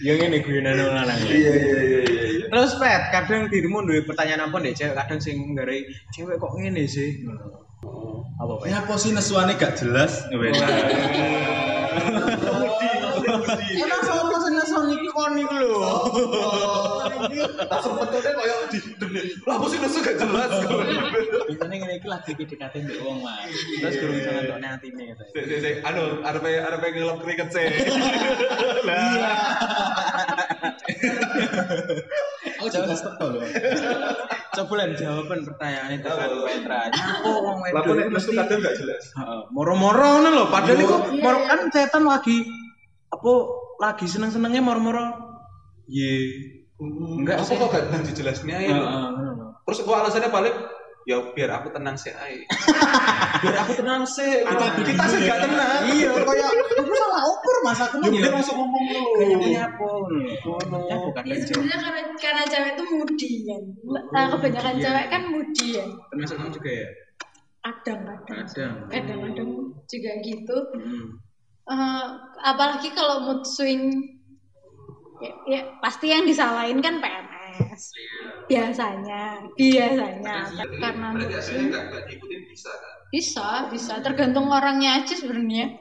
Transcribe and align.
Ya 0.00 0.16
ngene 0.16 0.40
guyonane 0.40 0.80
wong 0.80 0.96
lanang. 0.96 1.20
Iya 1.28 1.36
iya 1.36 1.52
iya 1.60 1.80
iya. 1.84 2.20
iya. 2.32 2.46
Terus 2.48 2.72
pet, 2.80 3.02
kadang 3.12 3.52
dirimu 3.52 3.84
duwe 3.84 4.00
pertanyaan 4.08 4.48
apa 4.48 4.56
deh 4.64 4.72
cewek, 4.72 4.96
kadang 4.96 5.20
sing 5.20 5.36
nggarai 5.52 5.84
cewek 6.16 6.40
kok 6.40 6.56
ngene 6.56 6.88
sih. 6.88 7.20
Apa 8.40 8.52
pet? 8.64 8.72
Ya 8.72 8.80
apa 8.80 8.96
sih 8.96 9.12
nesuane 9.12 9.60
gak 9.60 9.76
jelas? 9.76 10.24
Emang 13.76 14.00
sopo 14.08 14.39
sing 14.70 14.86
neson 14.86 14.94
iki 14.94 15.08
kon 15.10 15.34
iku 15.34 15.54
lho. 15.58 15.82
Tak 17.66 17.80
sempetane 17.82 18.30
koyo 18.38 18.56
di 18.70 18.78
Lah 19.42 19.54
apa 19.58 19.66
sih 19.66 19.78
nesu 19.82 19.98
gak 19.98 20.16
jelas? 20.22 20.50
Biasanya 21.50 21.74
ngene 21.82 21.94
iki 21.98 22.08
lagi 22.08 22.30
PDKT 22.38 22.74
mbek 22.86 22.98
wong 23.02 23.18
mah. 23.26 23.42
Terus 23.50 23.94
gurung 23.98 24.16
iso 24.22 24.30
ngentokne 24.30 24.68
atine 24.70 25.02
gitu. 25.10 25.22
Sik 25.34 25.44
sik 25.50 25.58
sik 25.58 25.74
anu 25.82 26.22
arepe 26.22 26.50
arepe 26.62 26.86
ngelop 26.94 27.18
kriket 27.26 27.48
sih. 27.50 27.66
Iya. 28.86 29.34
Aku 32.60 32.68
juga 32.70 32.94
teko 32.94 33.24
lho. 33.34 33.40
Coba 34.50 34.72
lan 34.78 34.90
jawaban 34.94 35.40
pertanyaan 35.46 35.90
itu 35.96 36.08
kan 36.10 36.28
Apa? 36.30 36.46
Petra. 36.46 36.80
Nyapo 36.90 37.30
wong 37.42 37.58
Lah 37.70 37.82
wedok 37.82 37.94
nek 37.98 38.06
nesu 38.14 38.30
kadang 38.36 38.58
gak 38.62 38.76
jelas. 38.78 39.04
Heeh, 39.16 39.40
moro-moro 39.50 40.06
ngono 40.20 40.28
lho, 40.30 40.44
padahal 40.50 40.78
Iya. 40.78 40.84
iku 40.86 40.96
moro 41.18 41.38
kan 41.48 41.60
setan 41.72 42.04
lagi 42.06 42.44
apa 43.10 43.32
lagi 43.80 44.04
seneng-senengnya 44.04 44.60
moro-moro. 44.60 45.06
Ye. 45.88 46.36
Enggak 46.80 47.40
Apa 47.40 47.44
sih. 47.44 47.56
kok 47.56 47.68
gak 47.72 48.04
dijelasnya 48.06 48.56
Heeh, 48.56 48.72
ya? 48.72 48.76
Terus 49.64 49.78
kok 49.82 49.96
alasannya 49.96 50.28
balik 50.28 50.54
ya 51.08 51.16
biar 51.32 51.50
aku 51.50 51.72
tenang 51.72 51.96
sih 51.96 52.12
ae. 52.12 52.44
biar 53.42 53.56
aku 53.58 53.72
tenang 53.76 54.04
sih. 54.04 54.44
Kita 54.44 54.66
Kita 54.80 55.04
sih 55.08 55.18
gak 55.24 55.40
tenang. 55.44 55.80
Iya, 55.88 56.10
kayak 56.12 56.48
aku 56.76 56.92
salah 56.94 57.22
ukur 57.26 57.56
Mas 57.64 57.80
aku 57.80 57.96
Ya 58.00 58.08
udah 58.20 58.32
langsung 58.32 58.56
ngomong 58.56 58.84
dulu. 58.86 59.10
Kayaknya 59.16 59.64
kan 61.12 61.24
Ya, 61.26 61.36
sebenarnya 61.40 61.78
karena 61.80 62.00
karena 62.16 62.42
cewek 62.48 62.72
itu 62.76 62.84
mudi 62.92 63.32
kan. 63.48 63.62
Nah, 64.12 64.24
kebanyakan 64.36 64.74
Iya. 64.76 64.82
cewek 64.84 65.06
kan 65.08 65.22
mudi 65.28 65.66
ya. 65.76 65.84
termasuk 66.12 66.36
kamu 66.36 66.50
juga 66.52 66.70
ya. 66.70 66.88
Kadang-kadang. 67.60 68.36
Kadang. 68.48 68.72
Kadang-kadang 68.88 69.50
juga 69.84 70.10
gitu. 70.24 70.56
Hmm. 70.80 71.06
Eh, 71.70 72.06
apalagi 72.42 72.90
kalau 72.98 73.30
mood 73.30 73.46
swing 73.46 73.94
ya, 75.22 75.32
ya, 75.46 75.60
pasti 75.78 76.10
yang 76.10 76.26
disalahin 76.26 76.82
kan 76.82 76.98
PMS. 76.98 77.94
Biasanya, 78.50 79.54
biasanya 79.54 80.50
karena 80.82 81.08
mood 81.14 81.38
swing 81.38 81.70
diikutin 81.70 82.42
bisa 82.50 82.70
kan? 82.74 82.90
bisa, 83.14 83.48
bisa 83.70 83.94
tergantung 84.02 84.50
orangnya 84.50 84.98
aja 84.98 85.14
sebenarnya. 85.14 85.78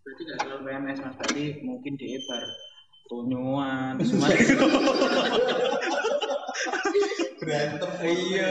Berarti 0.00 0.22
nggak 0.24 0.38
selalu 0.40 0.60
PMS 0.64 0.98
mas, 1.04 1.14
berarti 1.20 1.44
mungkin 1.60 1.92
di 2.00 2.16
bar 2.24 2.44
semua. 4.08 4.32
Berantem 7.36 7.90
iya, 8.02 8.50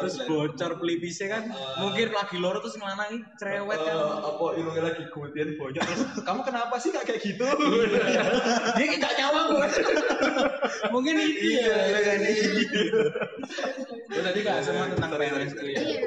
terus 0.00 0.16
bocor 0.24 0.80
pelipisnya 0.80 1.28
kan, 1.30 1.42
mungkin 1.78 2.10
lagi 2.10 2.36
loro 2.40 2.58
terus 2.64 2.80
ngelanangi 2.80 3.28
cerewet 3.38 3.78
kan. 3.78 3.94
Eh, 3.94 4.18
apa 4.24 4.44
ilmunya 4.58 4.82
lagi 4.82 5.02
kemudian 5.12 5.54
bonyok 5.60 5.84
terus 5.84 6.02
kamu 6.24 6.40
kenapa 6.42 6.74
sih 6.80 6.90
gak 6.90 7.04
kayak 7.06 7.22
gitu? 7.22 7.44
Dia 8.80 8.86
gak 8.98 9.14
nyawa 9.20 9.40
gue. 9.52 9.68
mungkin 10.90 11.14
itu 11.20 11.60
ya. 11.60 11.76
Iya, 11.92 11.98
kan 12.02 12.18
Oh, 14.12 14.22
tadi 14.24 14.38
gak 14.44 14.58
semua 14.64 14.86
tentang 14.90 15.10
Sorry, 15.12 15.28
PMS 15.28 15.50
sorry, 15.52 15.52
itu 15.52 15.64
ya. 15.72 15.80
Iya. 15.82 16.00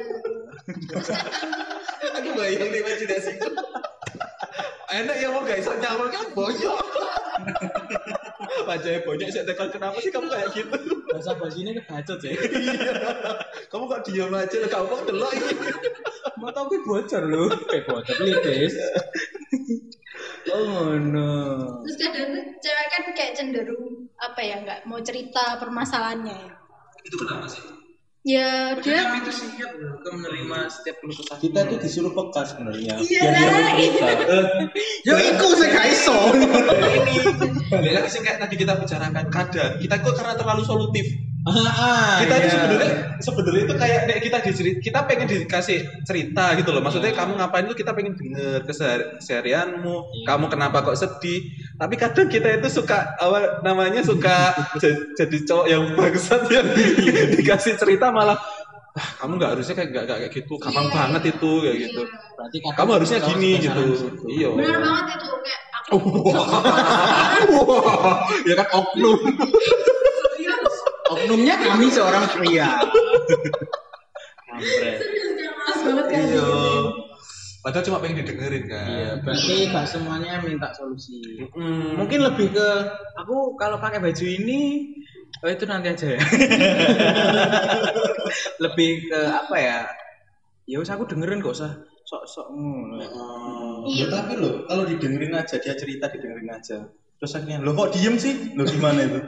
Aku 2.20 2.30
bayang 2.38 2.70
di 2.74 2.80
imajinasi 2.82 3.32
Enak 4.86 5.16
ya 5.18 5.28
mau 5.34 5.42
gak 5.42 5.58
bisa 5.62 5.74
nyawa 5.82 6.06
kan 6.14 6.26
bonyok. 6.38 6.78
Wajahnya 8.70 9.02
bonyok 9.02 9.30
saya 9.34 9.44
tekan 9.50 9.70
kenapa 9.74 9.98
sih 10.02 10.14
kamu 10.14 10.30
kayak 10.30 10.50
gitu? 10.54 10.78
Bahasa 11.10 11.34
basinya 11.38 11.72
kebacot 11.82 12.20
ya. 12.22 12.34
Kamu 13.74 13.84
kok 13.90 14.02
diam 14.06 14.34
aja 14.34 14.58
kamu 14.70 14.86
kok 14.86 15.04
delok 15.10 15.32
ini. 15.34 15.54
Mau 16.38 16.52
tau 16.54 16.70
gue 16.70 16.80
bocor 16.86 17.24
lu. 17.26 17.50
Eh 17.74 17.82
bocor 17.90 18.14
pelipis. 18.14 18.74
Oh 20.54 20.62
ngono. 20.62 21.32
Terus 21.84 21.98
kadang 22.06 22.30
tuh 22.38 22.46
cewek 22.62 22.88
kan 22.94 23.04
kayak 23.18 23.34
cenderung 23.34 24.08
apa 24.22 24.40
ya 24.40 24.56
nggak 24.62 24.80
mau 24.86 25.02
cerita 25.02 25.58
permasalahannya 25.58 26.36
ya. 26.38 26.54
Itu 27.04 27.16
kenapa 27.26 27.50
sih? 27.50 27.75
Ya 28.26 28.74
dia 28.82 29.06
Kami 29.06 29.22
itu 29.22 29.32
siap 29.38 29.78
loh 29.78 30.02
ke 30.02 30.10
menerima 30.10 30.58
setiap 30.66 30.98
keluh 30.98 31.14
kesah. 31.14 31.38
Kita 31.38 31.70
tuh 31.70 31.78
disuruh 31.78 32.10
peka 32.10 32.42
sebenarnya. 32.50 32.98
Iya. 32.98 33.22
Biar 33.22 33.30
dia 33.38 33.46
mau 33.46 33.62
cerita. 33.70 34.08
Yo 35.06 35.14
iku 35.22 35.48
sing 35.54 35.70
gak 35.70 35.88
iso. 35.94 36.18
Balik 37.70 37.94
lagi 37.94 38.10
sih 38.10 38.22
kayak 38.26 38.42
tadi 38.42 38.56
kita 38.58 38.82
bicarakan 38.82 39.30
kadang 39.30 39.78
kita 39.78 39.96
kok 40.02 40.14
karena 40.18 40.34
terlalu 40.42 40.66
solutif. 40.66 41.06
Ah, 41.46 41.54
ah, 41.54 42.26
kita 42.26 42.34
itu 42.36 42.48
iya. 42.50 42.54
sebenarnya 42.58 42.90
sebenarnya 43.22 43.62
itu 43.70 43.76
kayak 43.78 44.00
nek 44.10 44.18
kita 44.18 44.38
dicerit 44.42 44.78
kita 44.82 45.00
pengen 45.06 45.30
dikasih 45.30 45.78
cerita 46.02 46.58
gitu 46.58 46.74
loh. 46.74 46.82
Maksudnya 46.82 47.14
kamu 47.14 47.38
ngapain 47.38 47.70
itu 47.70 47.78
kita 47.78 47.94
pengen 47.94 48.18
denger 48.18 48.66
kesehari- 48.66 49.22
keseharianmu 49.22 49.94
Iya. 49.94 50.26
kamu 50.26 50.46
kenapa 50.50 50.82
kok 50.82 50.98
sedih. 50.98 51.46
Tapi 51.78 51.94
kadang 51.96 52.28
kita 52.28 52.50
itu 52.50 52.70
suka 52.74 53.14
awal 53.22 53.62
namanya 53.62 54.02
suka 54.02 54.58
jadi 55.22 55.38
cowok 55.46 55.66
yang 55.70 55.84
bangsat 55.94 56.50
yang 56.50 56.66
dikasih 57.32 57.78
cerita 57.78 58.10
malah 58.10 58.42
ah, 58.98 59.10
kamu 59.22 59.38
nggak 59.38 59.52
harusnya 59.54 59.78
kayak 59.78 59.90
nggak 59.94 60.04
nggak 60.10 60.18
kayak 60.26 60.34
gitu. 60.34 60.54
Gampang 60.58 60.90
Iya. 60.90 60.96
banget 60.98 61.22
itu 61.30 61.52
kayak 61.62 61.78
gitu. 61.78 62.02
Iya. 62.02 62.34
Berarti 62.42 62.58
kamu 62.74 62.90
harusnya 62.98 63.20
gini 63.22 63.52
gitu. 63.62 63.84
iya. 64.34 64.48
Benar 64.50 64.82
banget 64.82 65.06
itu 65.14 65.30
kayak 65.46 65.62
aku 65.94 65.98
Wah, 67.54 68.18
ya 68.50 68.54
kan 68.58 68.68
oknum 68.74 69.20
Oknumnya 71.06 71.56
kami 71.62 71.86
seorang 71.94 72.26
pria. 72.34 72.82
Males 74.56 75.80
banget 75.86 76.06
kan. 76.10 76.22
iya 76.22 76.48
padahal 77.66 77.86
cuma 77.90 77.98
pengen 77.98 78.22
didengerin 78.22 78.66
kan 78.70 78.86
Iya, 78.86 79.12
berarti 79.26 79.74
gak 79.74 79.90
semuanya 79.90 80.38
minta 80.46 80.70
solusi. 80.78 81.42
Mm. 81.58 81.98
Mungkin 81.98 82.20
lebih 82.22 82.54
ke 82.54 82.68
aku 83.18 83.58
kalau 83.58 83.82
pakai 83.82 83.98
baju 83.98 84.26
ini 84.26 84.94
oh 85.42 85.50
itu 85.50 85.66
nanti 85.66 85.90
aja 85.90 86.14
ya. 86.14 86.22
lebih 88.64 89.10
ke 89.10 89.20
apa 89.34 89.56
ya? 89.58 89.80
Ya 90.70 90.78
usah 90.78 90.94
aku 90.94 91.10
dengerin 91.10 91.42
gak 91.42 91.58
usah 91.58 91.74
sok-sok 92.06 92.48
ngono. 92.54 93.02
Iya. 93.90 94.06
Ya, 94.06 94.06
tapi 94.14 94.38
loh, 94.38 94.70
kalau 94.70 94.86
didengerin 94.86 95.34
aja 95.34 95.58
dia 95.58 95.74
cerita 95.74 96.06
didengerin 96.14 96.54
aja. 96.54 96.86
Terus 97.18 97.32
akhirnya, 97.34 97.66
lo 97.66 97.74
kok 97.74 97.98
diem 97.98 98.22
sih? 98.22 98.54
Lo 98.54 98.62
gimana 98.62 99.02
itu? 99.10 99.22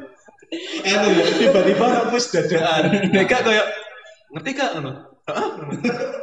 Anu 0.91 1.07
ya, 1.11 1.25
tiba-tiba 1.27 1.87
aku 2.07 2.15
dadaan. 2.31 2.83
Mereka 3.13 3.37
kayak 3.43 3.67
ngerti 4.31 4.49
gak 4.55 4.69
ngono? 4.79 4.91
Heeh. 5.27 5.49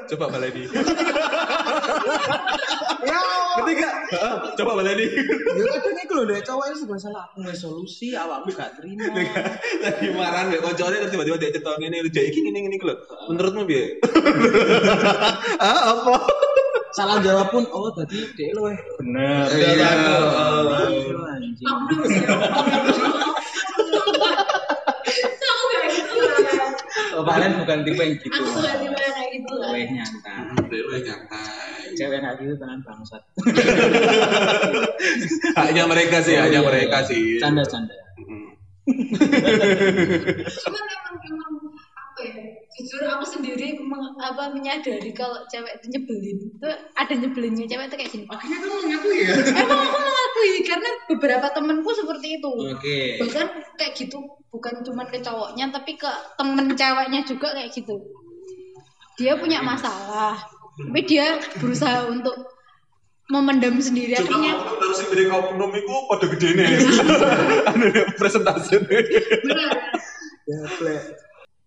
Coba 0.09 0.33
baleni. 0.33 0.65
Ngerti 3.55 3.73
gak? 3.77 3.95
Heeh, 4.17 4.35
Coba 4.57 4.73
baleni. 4.81 5.07
Ya 5.61 5.65
kadang 5.77 5.99
iku 6.01 6.13
lho, 6.17 6.25
dek 6.25 6.41
cowok 6.49 6.65
itu 6.73 6.77
sudah 6.89 6.99
salah 7.01 7.23
aku 7.29 7.45
nggak 7.45 7.59
solusi, 7.59 8.17
awakmu 8.17 8.49
gak 8.57 8.81
terima. 8.81 9.13
Lagi 9.85 10.09
marah 10.17 10.49
mbek 10.49 10.61
koncone 10.65 10.97
terus 11.05 11.13
tiba-tiba 11.13 11.37
dia 11.37 11.53
ngene 11.53 11.97
lho, 12.01 12.09
"Jek 12.09 12.25
iki 12.33 12.41
ngene 12.49 12.59
ngene 12.65 12.77
lho." 12.81 12.95
Menurutmu 13.29 13.69
piye? 13.69 14.01
ah, 15.61 15.81
apa? 16.01 16.15
Salah 16.97 17.19
jawab 17.21 17.51
pun, 17.53 17.67
oh 17.75 17.93
tadi 17.93 18.25
dek 18.39 18.57
lo 18.57 18.73
eh 18.73 18.79
bener. 19.03 19.53
Iya. 19.53 19.85
Aduh, 19.85 21.29
anjing. 21.29 21.67
Oknum 21.69 22.01
sih. 22.09 22.23
Aku 25.45 25.65
kayak 25.75 25.89
gitu 25.93 26.19
lah. 26.23 26.71
Oh, 27.15 27.23
kalian 27.23 27.63
bukan 27.63 27.79
tipe 27.87 28.03
yang 28.03 28.19
gitu. 28.19 28.35
Aku 28.35 28.59
gak 28.59 28.83
tiba 28.83 28.99
kayak 28.99 29.29
gitu. 29.39 29.55
Cewek 29.55 29.87
nyantai. 29.95 30.51
Dewe 30.67 30.97
nyantai. 30.99 31.95
Cewek 31.95 32.19
kayak 32.19 32.37
gitu 32.43 32.55
tangan 32.59 32.81
bangsat. 32.83 33.23
Hanya 35.63 35.85
mereka 35.87 36.19
sih, 36.21 36.35
hanya 36.35 36.59
mereka 36.61 37.07
sih. 37.07 37.39
Canda-canda. 37.39 37.95
Mm. 38.19 38.51
Cuman 40.65 40.85
emang 40.85 41.17
emang 41.23 41.53
apa 41.95 42.21
ya? 42.21 42.35
Jujur 42.75 43.07
aku 43.07 43.23
sendiri 43.23 43.79
meng- 43.79 44.19
apa 44.19 44.51
menyadari 44.51 45.15
kalau 45.15 45.39
cewek 45.47 45.79
itu 45.79 45.87
nyebelin. 45.95 46.39
Itu 46.59 46.69
ada 46.95 47.15
nyebelinnya 47.15 47.65
cewek 47.65 47.87
itu 47.87 47.97
kayak 47.97 48.11
gini. 48.11 48.25
Akhirnya 48.27 48.59
kamu 48.59 48.77
mengakui 48.83 49.19
ya? 49.23 49.31
Emang 49.63 49.81
aku 49.87 49.99
karena 50.75 50.91
beberapa 51.07 51.47
temenku 51.55 51.91
seperti 51.95 52.43
itu. 52.43 52.53
Oke. 52.75 53.23
Bahkan 53.23 53.47
kayak 53.79 53.95
gitu 53.95 54.19
bukan 54.51 54.83
cuma 54.83 55.07
ke 55.07 55.23
cowoknya 55.23 55.71
tapi 55.71 55.95
ke 55.95 56.11
temen 56.35 56.75
ceweknya 56.75 57.23
juga 57.23 57.55
kayak 57.55 57.71
gitu. 57.71 58.03
Dia 59.15 59.39
punya 59.39 59.63
masalah, 59.63 60.35
tapi 60.75 61.01
dia 61.07 61.39
berusaha 61.63 62.11
untuk 62.11 62.35
memendam 63.31 63.79
sendiri 63.79 64.19
Cuma 64.19 64.43
akhirnya 64.43 64.53
harus 64.59 64.99
sing 64.99 65.09
dari 65.15 65.31
oknum 65.31 65.71
iku 65.71 65.95
pada 66.11 66.27
gede 66.35 66.49
nih. 66.59 66.67
Anu 67.71 67.87
presentasi. 68.19 68.83
benar 68.83 69.71
Ya, 70.45 70.61
plek. 70.77 71.03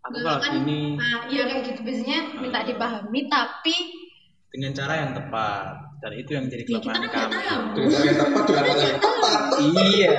Aku 0.07 0.23
kalau 0.23 0.39
kan 0.39 0.63
gini 0.63 0.95
nah, 0.95 1.27
ya 1.27 1.51
kayak 1.51 1.67
gitu 1.67 1.79
biasanya 1.83 2.39
minta 2.39 2.63
dipahami 2.63 3.27
tapi 3.27 3.75
dengan 4.51 4.71
cara 4.73 4.93
yang 5.03 5.11
tepat 5.11 5.65
dan 5.97 6.11
itu 6.13 6.31
yang 6.37 6.45
jadi 6.47 6.63
ya 6.63 6.67
kita 6.69 6.79
kelemahan 6.79 7.09
kan 7.09 7.27
nggak 7.27 7.43
kami. 7.43 7.71
Dengan 7.75 8.01
yang 8.05 8.17
tepat 8.17 8.43
dengan 8.45 8.63
orang 8.63 8.79
yang 8.87 9.01
tepat. 9.01 9.39
Iya. 9.57 10.11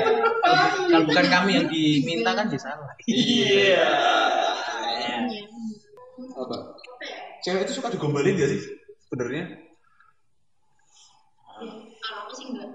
kalau, 0.89 0.99
bukan 1.05 1.27
kami 1.29 1.51
yang 1.55 1.67
diminta 1.69 2.31
kan 2.35 2.47
dia 2.51 2.61
salah 2.61 2.89
Iya. 3.07 3.87
Iya. 4.89 5.17
Apa? 6.35 6.57
Cewek 7.47 7.63
itu 7.67 7.73
suka 7.79 7.89
digombalin 7.95 8.35
gak 8.35 8.51
sih? 8.51 8.63
Sebenarnya? 9.07 9.45
Kalau 12.03 12.19
aku 12.27 12.33
sih 12.35 12.47
enggak. 12.51 12.71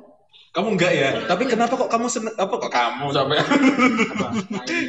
Kamu 0.53 0.77
enggak 0.77 0.93
ya? 0.93 1.09
Tapi 1.25 1.49
kenapa 1.49 1.73
kok 1.73 1.89
kamu 1.89 2.05
seneng 2.05 2.37
apa 2.37 2.53
kok 2.61 2.69
kamu 2.69 3.09
sampai 3.09 3.41
apa 3.41 3.53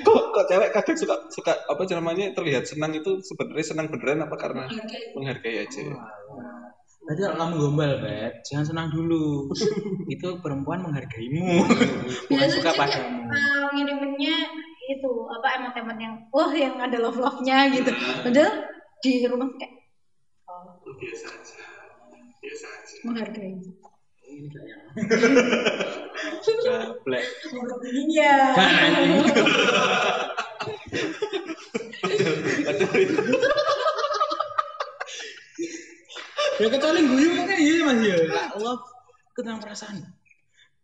kok 0.05 0.23
kok 0.29 0.45
cewek 0.53 0.71
kadang 0.77 0.97
suka 1.01 1.17
suka 1.33 1.53
apa 1.57 1.83
namanya 1.97 2.37
terlihat 2.37 2.69
senang 2.69 2.93
itu 2.93 3.25
sebenarnya 3.25 3.65
senang 3.65 3.89
beneran 3.89 4.29
apa 4.29 4.37
karena 4.37 4.69
menghargai 5.17 5.65
aja? 5.65 5.81
Berarti 7.05 7.21
kalau 7.21 7.37
kamu 7.37 7.55
gombal, 7.61 7.93
Bet, 8.01 8.41
jangan 8.49 8.65
senang 8.65 8.89
dulu. 8.89 9.53
itu 10.09 10.29
perempuan 10.41 10.81
menghargaimu, 10.89 11.61
bukan 12.33 12.33
Biasanya 12.33 12.49
suka 12.49 12.71
padamu. 12.73 13.29
uh, 13.29 13.65
ngiriminnya 13.77 14.37
itu 14.89 15.13
apa 15.33 15.49
emot-emot 15.61 15.97
yang 16.01 16.15
wah 16.33 16.53
yang 16.53 16.77
ada 16.81 16.97
love 17.01 17.17
love 17.17 17.41
nya 17.41 17.73
gitu 17.73 17.89
padahal 18.21 18.69
di 19.01 19.25
rumah 19.25 19.49
kayak 19.57 19.73
oh, 20.49 20.77
Biasa 20.97 21.25
aja. 21.29 21.57
Biasa 22.41 22.67
aja. 22.69 22.95
menghargai 23.05 23.57
Ini 24.35 24.49
kayak 24.51 24.79
gablek. 26.67 27.25
iya 27.95 28.35
Kan 28.59 28.71
anjing. 28.75 29.23
Ya 36.55 36.69
kecuali 36.71 37.01
guyu 37.03 37.31
kan 37.35 37.59
iya 37.59 37.79
Mas 37.87 38.01
ya. 38.03 38.17
Lah 38.31 38.49
love 38.59 38.85
tentang 39.39 39.59
perasaan. 39.63 40.03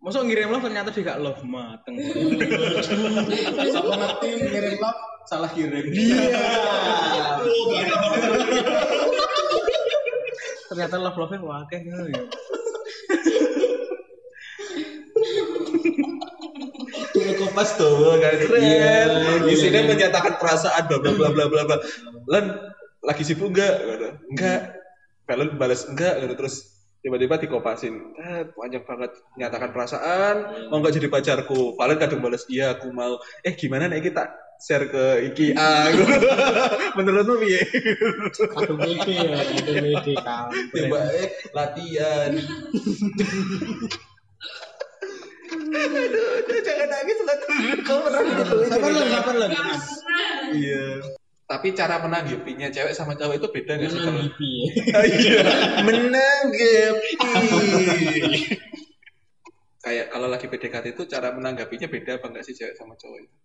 Masa 0.00 0.23
ngirim 0.25 0.50
love 0.55 0.64
ternyata 0.64 0.94
dia 0.94 1.02
gak 1.11 1.20
love 1.23 1.43
mateng. 1.43 1.94
Sama 3.75 3.94
ngerti 3.99 4.29
ngirim 4.47 4.79
love 4.79 5.00
salah 5.26 5.50
kirim. 5.50 5.85
Iya. 5.91 6.38
ternyata 10.70 11.02
love 11.02 11.19
love 11.19 11.35
nya 11.35 11.43
gitu 13.10 13.30
ya. 13.30 13.48
Tuh 17.76 18.16
kan 18.20 18.34
keren. 18.40 18.60
Iya, 18.62 18.96
Di 19.44 19.54
sini 19.56 19.78
iya. 19.82 19.88
menyatakan 19.88 20.34
perasaan 20.38 20.82
bla 20.88 20.98
bla 20.98 21.12
bla 21.14 21.28
bla 21.30 21.44
bla 21.48 21.62
bla. 21.66 21.76
Lan 22.30 22.44
lagi 23.04 23.22
sibuk 23.24 23.52
enggak? 23.52 23.74
Enggak. 24.30 24.60
Valen 25.26 25.54
balas 25.56 25.86
enggak 25.86 26.26
gitu 26.26 26.34
terus 26.34 26.54
tiba-tiba 27.00 27.40
dikopasin. 27.40 27.94
Eh, 28.18 28.42
panjang 28.52 28.84
banget 28.84 29.14
menyatakan 29.38 29.70
perasaan, 29.72 30.36
mau 30.68 30.82
enggak 30.82 31.00
jadi 31.00 31.08
pacarku. 31.08 31.78
Valen 31.78 31.98
kadang 31.98 32.20
balas 32.20 32.44
iya 32.50 32.76
aku 32.76 32.90
mau. 32.92 33.16
Eh 33.46 33.54
gimana 33.56 33.88
nih 33.88 34.10
kita 34.10 34.26
share 34.60 34.86
ke 34.92 35.04
IKEA 35.32 35.72
gitu. 35.96 36.28
Menurutmu 37.00 37.40
piye? 37.40 37.60
Aduh 38.60 38.76
mede 38.76 39.12
ya, 39.16 39.40
aduh 39.40 39.74
mede 39.80 40.14
kampret. 40.20 40.64
Tiba 40.76 41.00
eh 41.16 41.28
latihan. 41.56 42.32
Aduh, 45.50 46.26
udah 46.44 46.60
jangan 46.62 46.88
nangis 46.92 47.18
lah. 47.24 47.36
Kamu 47.80 48.00
pernah 48.04 48.20
gitu? 48.20 48.56
Sabar 48.68 48.90
lo, 48.92 49.00
sabar 49.08 49.34
lo. 49.34 49.46
Iya. 50.52 50.84
Tapi 51.50 51.74
cara 51.74 51.98
menanggapinya 51.98 52.70
cewek 52.70 52.94
sama 52.94 53.18
cowok 53.18 53.42
itu 53.42 53.48
beda 53.50 53.72
nggak 53.74 53.90
sih 53.90 53.98
kalau 53.98 54.22
Menanggapi. 54.22 54.54
Iya, 55.02 55.42
menanggapi. 55.82 57.10
Kayak 59.80 60.06
kalau 60.14 60.28
lagi 60.30 60.46
PDKT 60.46 60.86
itu 60.94 61.02
cara 61.10 61.34
menanggapinya 61.34 61.90
beda 61.90 62.22
apa 62.22 62.26
enggak 62.30 62.44
sih 62.46 62.54
cewek 62.54 62.78
sama 62.78 62.94
cowok 62.94 63.18
itu? 63.26 63.36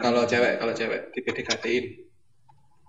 Kalau 0.00 0.22
cewek, 0.28 0.60
kalau 0.60 0.72
cewek 0.76 1.00
di 1.16 1.20
PDKT-in 1.24 1.84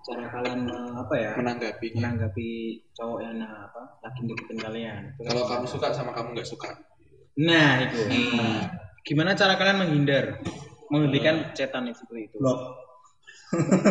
cara 0.06 0.24
kalian 0.30 0.60
eh, 0.70 0.92
apa 0.94 1.14
ya? 1.18 1.30
Menanggapinya. 1.34 1.98
menanggapi 1.98 2.48
cowok 2.94 3.18
yang 3.26 3.42
nah, 3.42 3.66
apa 3.66 3.82
lagi 4.06 4.20
deketin 4.22 4.58
kalian. 4.62 5.02
Kalau 5.18 5.42
kamu 5.50 5.66
suka 5.66 5.90
sama 5.90 6.14
kamu 6.14 6.38
nggak 6.38 6.46
suka. 6.46 6.70
nah 7.36 7.82
itu. 7.82 8.00
Hmm. 8.06 8.70
gimana 9.02 9.34
cara 9.34 9.58
kalian 9.58 9.82
menghindar? 9.82 10.38
Menghentikan 10.94 11.50
cetan 11.58 11.90
itu 11.90 12.06
itu. 12.14 12.38
Blok. 12.38 12.86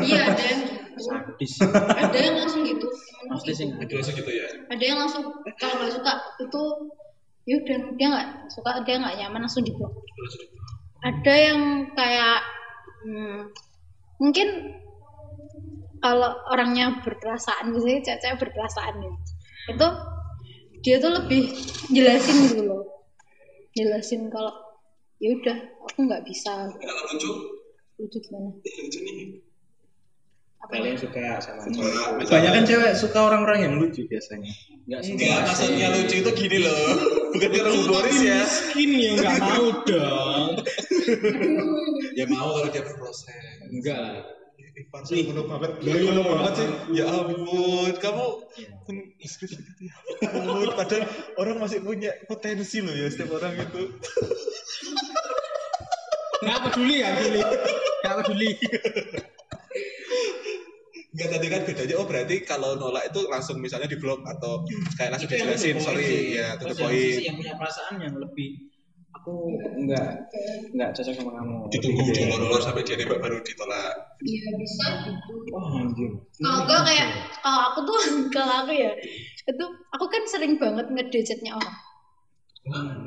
iya 0.07 0.31
ada 0.31 0.43
yang 0.43 0.61
gitu. 1.35 1.63
Ada 1.91 2.17
yang 2.19 2.35
langsung 2.39 2.63
gitu. 2.63 2.87
Pasti 3.27 3.51
sih. 3.51 3.67
Itu 3.67 3.93
langsung 3.99 4.15
gitu 4.15 4.31
ya. 4.31 4.47
ada 4.71 4.83
yang 4.83 4.97
langsung 5.03 5.23
kalau 5.59 5.75
nggak 5.83 5.91
suka 5.91 6.13
itu 6.39 6.61
yaudah 7.45 7.79
dia 7.99 8.07
nggak 8.09 8.27
suka 8.49 8.71
dia 8.87 8.95
nggak 8.97 9.15
nyaman 9.21 9.45
langsung 9.45 9.61
di 9.61 9.69
blok 9.69 9.93
ada 11.05 11.33
yang 11.37 11.59
kayak 11.93 12.41
hmm, 13.05 13.39
mungkin 14.17 14.47
kalau 16.01 16.33
orangnya 16.49 17.01
berperasaan 17.05 17.69
biasanya 17.69 18.17
cewek 18.17 18.41
berperasaan 18.41 18.97
ya 19.01 19.13
itu 19.65 19.87
dia 20.85 21.01
tuh 21.01 21.09
lebih 21.17 21.49
jelasin 21.89 22.53
gitu 22.53 22.61
loh. 22.69 22.85
Jelasin 23.73 24.29
kalau 24.29 24.53
ya 25.17 25.33
udah 25.33 25.57
aku 25.89 25.99
nggak 26.05 26.21
bisa. 26.29 26.69
Kalau 26.69 27.03
lucu, 27.09 27.31
lucu 27.97 28.17
gimana? 28.21 28.53
Lucu 28.61 28.99
nih. 29.01 29.41
Kalian 30.71 30.97
suka 30.97 31.39
sama 31.43 31.61
Banyak 32.25 32.51
kan 32.55 32.63
cewek 32.65 32.93
suka 32.97 33.19
orang-orang 33.21 33.59
yang 33.65 33.73
lucu 33.77 34.05
biasanya. 34.09 34.51
nggak 34.85 35.01
suka 35.01 35.17
Enggak, 35.17 35.39
maksudnya 35.49 35.87
lucu 35.93 36.15
itu 36.21 36.31
gini 36.37 36.57
loh. 36.61 36.85
Bukan 37.35 37.49
kata 37.51 37.69
humoris 37.73 38.19
ya. 38.23 38.39
miskin 38.47 38.89
ya 38.95 39.11
nggak 39.19 39.35
mau 39.43 39.67
dong 39.83 40.49
Ya 42.19 42.25
mau 42.31 42.47
kalau 42.55 42.69
dia 42.71 42.83
berproses. 42.85 43.27
enggak 43.69 43.97
lah 43.99 44.15
banget. 44.75 45.71
Penuh 45.87 46.23
banget 46.27 46.53
sih. 46.59 46.69
Ya 46.99 47.03
ampun, 47.07 47.91
kamu 47.95 48.25
pun 48.83 48.95
eksplisit 49.23 49.59
gitu 49.63 49.87
ya 49.87 49.93
ampun. 50.27 50.67
Padahal 50.75 51.03
orang 51.39 51.57
masih 51.63 51.79
punya 51.79 52.11
potensi 52.27 52.83
loh 52.83 52.91
ya 52.91 53.07
setiap 53.07 53.39
orang 53.39 53.55
itu. 53.55 53.83
nggak 56.45 56.59
peduli 56.67 56.95
ya 57.01 57.09
peduli 57.15 57.41
nggak 58.03 58.15
peduli 58.21 58.49
Enggak 61.15 61.29
tadi 61.31 61.47
kan 61.47 61.61
bedanya, 61.63 61.95
oh 61.95 62.05
berarti 62.05 62.35
kalau 62.43 62.75
nolak 62.75 63.07
itu 63.07 63.23
langsung 63.31 63.63
misalnya 63.63 63.87
di 63.87 63.95
blok 63.95 64.19
atau 64.27 64.67
kayak 64.99 65.15
langsung 65.15 65.31
dijelasin, 65.31 65.79
sorry 65.79 66.35
ya, 66.35 66.59
the 66.59 66.75
Terus 66.75 67.23
yang 67.23 67.39
punya 67.39 67.55
perasaan 67.55 68.03
yang 68.03 68.19
lebih 68.19 68.67
aku 69.15 69.47
enggak 69.79 70.27
enggak 70.75 70.91
cocok 70.91 71.13
sama 71.15 71.31
kamu. 71.39 71.55
Ditunggu 71.71 72.03
diulur-ulur 72.11 72.59
sampai 72.59 72.83
dia 72.83 72.99
nembak 72.99 73.23
baru 73.23 73.39
ditolak. 73.39 73.95
iya 74.27 74.49
bisa. 74.59 74.87
Gitu 75.07 75.35
oh 75.55 75.79
anjir 75.79 76.11
kalau 76.43 76.61
gue 76.67 76.79
kayak 76.91 77.09
kalau 77.39 77.61
aku 77.71 77.79
tuh 77.87 77.99
kalau 78.35 78.55
aku 78.65 78.73
ya 78.75 78.91
itu 79.45 79.65
aku 79.93 80.05
kan 80.11 80.23
sering 80.27 80.59
banget 80.59 80.85
ngedecetnya 80.91 81.55
orang 81.55 81.75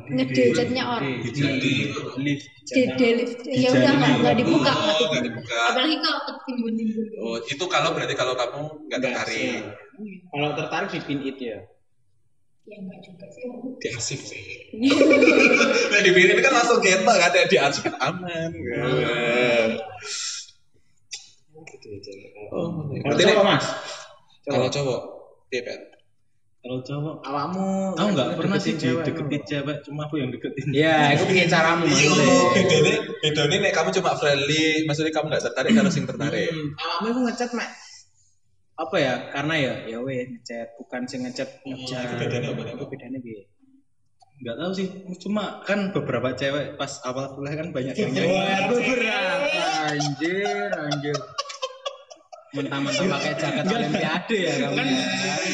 ngedecetnya 0.09 0.83
orang 0.87 1.19
Jadi, 1.27 1.91
lift 2.23 2.47
di 2.69 2.83
delete 2.95 3.43
ya 3.51 3.75
udah 3.75 3.93
nggak 3.97 4.13
nggak 4.23 4.37
dibuka 4.39 4.71
nggak 4.71 4.95
oh, 4.95 5.07
nggak 5.11 5.25
dibuka. 5.25 5.59
apalagi 5.73 5.97
kalau 5.99 6.21
ketimbun 6.29 6.75
timbun 6.79 7.07
Oh, 7.19 7.37
itu 7.43 7.65
kalau 7.67 7.91
berarti 7.97 8.15
kalau 8.15 8.35
kamu 8.39 8.63
nggak 8.87 9.01
tertarik. 9.03 9.63
kalau 10.31 10.49
tertarik 10.55 10.89
di 10.95 11.01
pin 11.03 11.21
it 11.27 11.39
ya 11.43 11.59
ya 12.69 12.77
nggak 12.85 13.01
juga 13.03 13.27
sih 13.33 13.45
Di 13.81 13.89
arsip 13.97 14.21
sih. 14.21 14.43
Nah, 15.91 16.01
di 16.05 16.11
ini 16.13 16.43
kan 16.45 16.53
langsung 16.53 16.85
getok 16.85 17.17
kan, 17.17 17.31
di 17.49 17.57
arsip 17.57 17.83
kan 17.89 17.97
aman. 17.99 18.51
kan. 18.53 19.71
Oh, 22.53 22.69
kalau 23.03 23.17
berarti 23.17 23.25
cowok 23.27 23.45
mas 23.45 23.67
kalau 24.49 24.69
cowok, 24.73 25.03
iya? 25.53 25.98
Kalau 26.59 26.83
cowok, 26.83 27.17
awakmu 27.23 27.67
aku 27.95 28.09
nggak 28.19 28.29
pernah 28.35 28.59
sih 28.59 28.75
deketin 28.75 28.83
cewek, 28.83 29.05
deketin 29.07 29.43
cewek, 29.47 29.77
cuma 29.87 30.01
aku 30.11 30.15
yang 30.19 30.31
deketin. 30.35 30.67
ya 30.75 31.15
aku 31.15 31.31
punya 31.31 31.47
caramu 31.47 31.87
mas 31.87 32.03
Iya, 32.03 32.11
bedanya, 32.51 32.95
bedanya 33.23 33.57
nek 33.63 33.73
kamu 33.79 33.89
cuma 33.95 34.11
friendly, 34.19 34.83
maksudnya 34.83 35.15
kamu 35.15 35.27
nggak 35.31 35.45
tertarik 35.47 35.71
kalau 35.71 35.91
sing 35.95 36.05
tertarik. 36.05 36.51
Awakmu 36.51 37.07
aku 37.15 37.21
ngechat 37.31 37.51
mek 37.55 37.71
apa 38.79 38.97
ya 39.03 39.15
karena 39.35 39.55
ya 39.59 39.75
ya 39.91 39.99
weh 39.99 40.23
ngechat 40.23 40.79
bukan 40.79 41.03
sing 41.11 41.27
ngechat 41.27 41.51
ngechat 41.67 41.99
itu 41.99 42.15
bedanya 42.15 42.55
apa, 42.55 42.63
Nek? 42.63 42.75
itu 42.79 42.87
bedanya 42.87 43.19
piye 43.19 43.43
Nggak 44.39 44.55
tahu 44.55 44.71
sih, 44.71 44.87
cuma 45.19 45.67
kan 45.67 45.91
beberapa 45.91 46.31
cewek 46.31 46.79
pas 46.79 47.03
awal 47.03 47.35
kuliah 47.35 47.59
kan 47.59 47.75
banyak 47.75 47.91
yang 47.91 48.15
nyanyi. 48.15 48.31
Wah, 48.31 48.61
beberapa 48.71 49.63
anjir, 49.91 50.71
anjir. 50.79 51.19
Mentang-mentang 52.49 53.13
pakai 53.13 53.33
jaket 53.37 53.65
olimpiade 53.69 54.37
ya 54.41 54.53
kamu. 54.65 54.75
Kan 54.81 54.87
ya. 54.89 55.05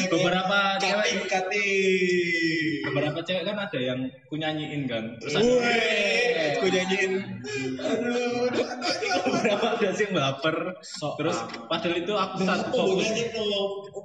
beberapa 0.07 0.57
cewek 0.79 1.27
cutting. 1.27 2.79
beberapa 2.85 3.19
cewek 3.25 3.43
kan 3.43 3.57
ada 3.59 3.79
yang 3.81 3.99
ku 4.31 4.39
nyanyiin 4.39 4.87
kan. 4.87 5.03
Terus 5.19 5.35
aku 5.35 6.65
nyanyiin. 6.71 7.13
beberapa 9.27 9.65
ada 9.75 9.89
sih 9.91 10.03
yang 10.07 10.13
baper. 10.15 10.55
Sok 10.79 11.13
Terus 11.19 11.37
ah. 11.43 11.67
padahal 11.67 11.95
itu 11.99 12.13
aku 12.15 12.35
satu 12.47 12.69
fokus 12.71 13.09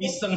iseng. 0.03 0.35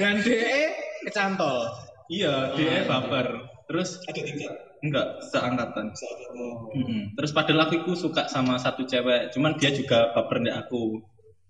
Dan 0.00 0.24
DE 0.26 0.60
kecantol. 1.06 1.70
Iya, 2.10 2.58
dia 2.58 2.82
baper. 2.90 3.59
Terus 3.70 4.02
Ada 4.02 4.18
tingkat. 4.18 4.52
enggak 4.80 5.06
seangkatan 5.24 5.86
Saat 5.92 6.18
itu. 6.18 6.44
Mm-mm. 6.74 7.00
terus 7.14 7.30
padahal 7.30 7.62
aku 7.64 7.74
itu 7.78 7.92
suka 7.94 8.26
sama 8.26 8.58
satu 8.58 8.82
cewek 8.82 9.30
cuman 9.30 9.54
dia 9.54 9.70
juga 9.70 10.10
baper 10.10 10.42
ndek 10.42 10.58
aku 10.60 10.98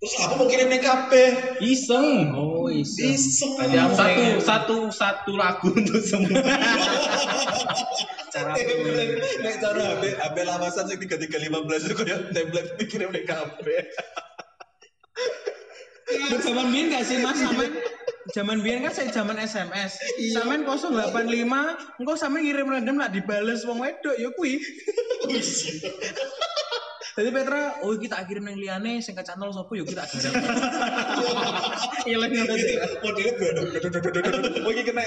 Terus 0.00 0.16
aku 0.18 0.34
mau 0.34 0.48
kirim 0.48 0.72
kabeh. 0.74 1.60
iseng 1.60 2.32
Oh, 2.32 2.72
iseng. 2.72 3.12
Iseng. 3.12 3.52
Aku 3.60 3.92
satu 3.92 4.00
pengen- 4.00 4.40
satu 4.40 4.76
satu 4.90 5.32
lagu 5.34 5.68
untuk 5.76 6.00
semua 6.00 6.40
cara 8.26 8.56
Nek 8.56 9.54
cara 9.60 9.80
HP 9.92 10.02
HP 10.14 10.36
lawasan 10.40 10.84
sing 10.86 10.96
3315 10.98 11.84
itu 11.84 11.94
kayak 11.94 12.20
template 12.30 12.70
dikirim 12.76 13.08
nih 13.10 13.24
kabeh. 13.24 13.80
Lu 16.32 16.36
zaman 16.38 16.66
biyen 16.70 16.90
gak 16.90 17.04
sih 17.04 17.20
Mas 17.20 17.36
sampean 17.36 17.68
zaman 18.36 18.60
biyen 18.60 18.84
kan 18.84 18.92
saya 18.92 19.08
zaman 19.08 19.40
SMS. 19.40 19.96
Sampean 20.36 20.68
085 20.68 22.00
engko 22.00 22.12
sampean 22.20 22.44
ngirim 22.44 22.68
random 22.68 22.96
lah 23.00 23.08
dibales 23.08 23.64
wong 23.64 23.80
wedok 23.80 24.16
ya 24.20 24.28
kuwi. 24.36 24.60
Jadi 27.10 27.26
Petra, 27.34 27.82
oh 27.82 27.98
kita 27.98 28.22
kirim 28.24 28.48
yang 28.48 28.58
liane 28.60 29.02
sing 29.02 29.18
kecantol 29.18 29.50
sopo 29.50 29.74
yuk 29.74 29.88
kita 29.88 30.06
kirim. 30.08 30.30
Iya 32.06 32.16
lah 32.16 32.28
ngono 32.30 32.54
sih. 32.54 32.76
Modelnya 33.02 33.32
gue 33.34 34.62
Oh 34.64 34.70
ini 34.72 34.82
kena. 34.86 35.04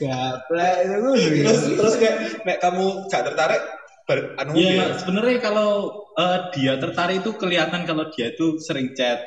Gaplek 0.00 0.74
itu 0.80 0.96
ngono 0.96 1.10
ya. 1.14 1.44
Terus 1.44 1.62
terus 1.76 1.94
kayak 2.00 2.16
nek 2.48 2.58
kamu 2.58 3.06
gak 3.12 3.22
tertarik 3.30 3.62
anu 4.10 4.58
Iya, 4.58 4.70
ya. 4.74 4.86
sebenarnya 4.98 5.38
kalau 5.38 5.70
eh, 6.18 6.38
dia 6.56 6.74
tertarik 6.82 7.22
itu 7.22 7.30
kelihatan 7.38 7.86
kalau 7.86 8.10
dia 8.10 8.34
itu 8.34 8.58
sering 8.58 8.90
chat. 8.98 9.22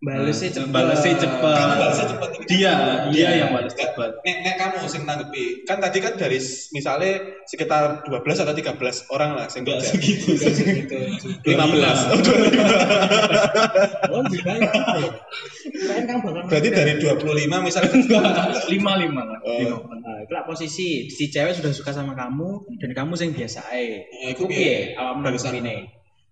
Balesnya 0.00 0.48
Nah, 0.48 0.56
cepet. 0.56 0.72
balesnya 0.72 1.12
cepet. 1.14 1.54
Kamu 1.60 1.76
balasnya 1.76 2.06
cepet. 2.08 2.28
Dia, 2.48 2.72
dia 3.08 3.20
Iya. 3.20 3.30
yang 3.38 3.50
balas 3.52 3.74
cepat. 3.74 4.10
Nek, 4.18 4.36
nek 4.40 4.54
kamu 4.56 4.76
sing 4.84 5.02
nanggepi, 5.04 5.44
kan 5.62 5.76
tadi 5.76 5.98
kan 6.00 6.16
dari 6.16 6.40
misalnya 6.72 7.12
sekitar 7.44 8.00
12 8.02 8.40
atau 8.40 8.50
13 8.50 8.80
orang 9.06 9.36
lah 9.36 9.44
sing 9.46 9.60
Enggak 9.60 9.84
kerja. 9.84 9.92
segitu. 9.92 10.32
Gitu. 10.32 10.96
15. 11.44 11.98
Oh, 12.08 12.16
Oh, 14.10 14.20
lebih 14.24 14.40
banyak. 14.40 14.72
Keren 15.70 16.04
kan 16.04 16.16
bakal 16.20 16.42
Berarti 16.48 16.68
dari 16.70 16.92
25 16.96 17.60
misalnya 17.60 17.92
lima 18.72 18.92
lima 18.96 19.22
lah. 19.22 19.38
Oh. 19.44 19.52
Lima. 19.54 19.76
Nah, 20.00 20.16
itu 20.18 20.32
lah 20.32 20.44
posisi 20.44 20.86
si 21.06 21.28
cewek 21.28 21.54
sudah 21.54 21.70
suka 21.70 21.92
sama 21.92 22.16
kamu 22.16 22.48
dan 22.80 22.90
kamu 22.96 23.12
sing 23.14 23.30
biasa 23.30 23.68
ae. 23.68 24.00
Ya, 24.08 24.32
Iku 24.32 24.48
piye? 24.48 24.96
Awakmu 24.96 25.22
Bagusan. 25.22 25.52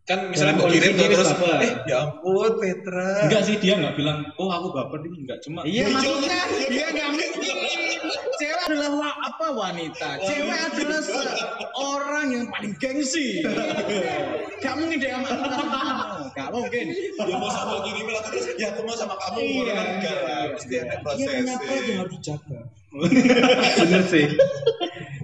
Kan 0.08 0.32
misalnya 0.32 0.54
mau 0.56 0.72
kirim 0.72 0.96
tuh 0.96 1.06
terus 1.12 1.30
baper. 1.36 1.58
eh 1.60 1.72
ya 1.84 1.96
ampun 2.08 2.52
Petra. 2.56 3.28
Enggak 3.28 3.42
sih 3.44 3.54
dia 3.60 3.76
nggak 3.76 3.94
bilang, 3.94 4.24
oh 4.40 4.48
aku 4.48 4.72
baper 4.72 5.04
ini 5.04 5.28
enggak 5.28 5.38
cuma. 5.44 5.60
Iya 5.68 5.84
maksudnya 5.92 6.40
dia 6.66 6.86
nggak 6.88 7.08
mungkin. 7.12 7.56
Cewek 8.38 8.60
adalah 8.70 8.90
wa, 8.94 9.10
apa 9.20 9.46
wanita? 9.50 10.08
Cewek 10.22 10.58
adalah 10.72 11.00
seorang 11.02 12.26
yang 12.32 12.44
paling 12.48 12.72
gengsi. 12.78 13.42
Gak 14.58 14.74
mungkin 14.74 14.98
dia 14.98 15.18
sama 15.18 15.28
aku 15.28 15.42
karena 15.44 15.66
kamu. 15.66 16.24
Gak 16.32 16.48
mungkin. 16.54 16.86
Ya 17.18 17.34
mau 17.36 17.50
sama 17.50 17.74
kirim 17.82 18.06
aku 18.08 18.28
terus 18.30 18.46
ya 18.56 18.66
aku 18.70 18.80
mau 18.86 18.94
sama 18.94 19.14
kamu 19.18 19.38
Iya, 19.38 19.62
iya, 19.66 19.82
enggak 19.98 20.14
iya, 20.14 20.26
lah 20.26 20.38
iya. 20.38 20.54
pasti 20.54 20.74
ada 20.78 20.86
Dia 20.86 20.98
proses. 21.02 21.26
punya 21.26 21.54
apa 21.58 21.72
yang 21.74 21.98
harus 21.98 22.12
dijaga. 22.14 22.58
Bener 23.82 24.02
sih. 24.06 24.26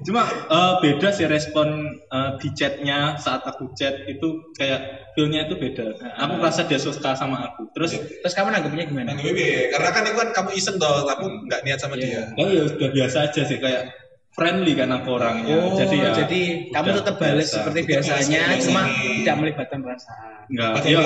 Cuma 0.05 0.23
eh, 0.29 0.73
beda 0.79 1.09
sih 1.11 1.25
respon 1.25 1.69
eh, 2.07 2.31
di 2.39 2.49
chatnya 2.53 3.17
saat 3.17 3.41
aku 3.43 3.73
chat 3.73 4.05
itu 4.05 4.53
kayak 4.55 5.09
feelnya 5.17 5.49
itu 5.49 5.57
beda. 5.57 5.97
Aku 6.21 6.37
merasa 6.37 6.63
dia 6.63 6.77
suka 6.77 7.17
sama 7.17 7.49
aku. 7.49 7.73
Terus 7.73 7.97
Terus 7.97 8.35
kamu 8.35 8.53
nanggepnya 8.53 8.85
gimana? 8.85 9.11
Nah, 9.11 9.17
gue 9.17 9.33
karena 9.69 9.89
kan 9.91 10.03
itu 10.05 10.17
kan 10.17 10.29
kamu 10.33 10.51
iseng 10.55 10.77
toh, 10.77 11.05
kamu 11.05 11.49
nggak 11.49 11.61
niat 11.65 11.79
sama 11.81 11.95
Iya. 11.97 12.05
dia. 12.05 12.23
oh 12.37 12.49
ya 12.49 12.63
udah 12.69 12.89
biasa 12.93 13.17
aja 13.27 13.43
sih 13.43 13.57
kayak 13.57 13.89
friendly 14.35 14.75
kan 14.75 14.91
aku 14.91 15.15
orangnya. 15.15 15.57
Oh, 15.63 15.79
jadi 15.79 15.97
ya 15.97 16.11
jadi 16.13 16.41
kamu 16.69 16.89
tetap 17.01 17.15
balas 17.17 17.47
biasa. 17.47 17.55
seperti 17.55 17.79
Tetap 17.79 17.91
biasanya, 17.91 18.43
seperti 18.45 18.65
cuma 18.67 18.83
biasanya. 18.83 19.15
tidak 19.17 19.37
melibatkan 19.39 19.79
perasaan. 19.81 20.33
enggak. 20.45 20.71
Iya. 20.85 21.01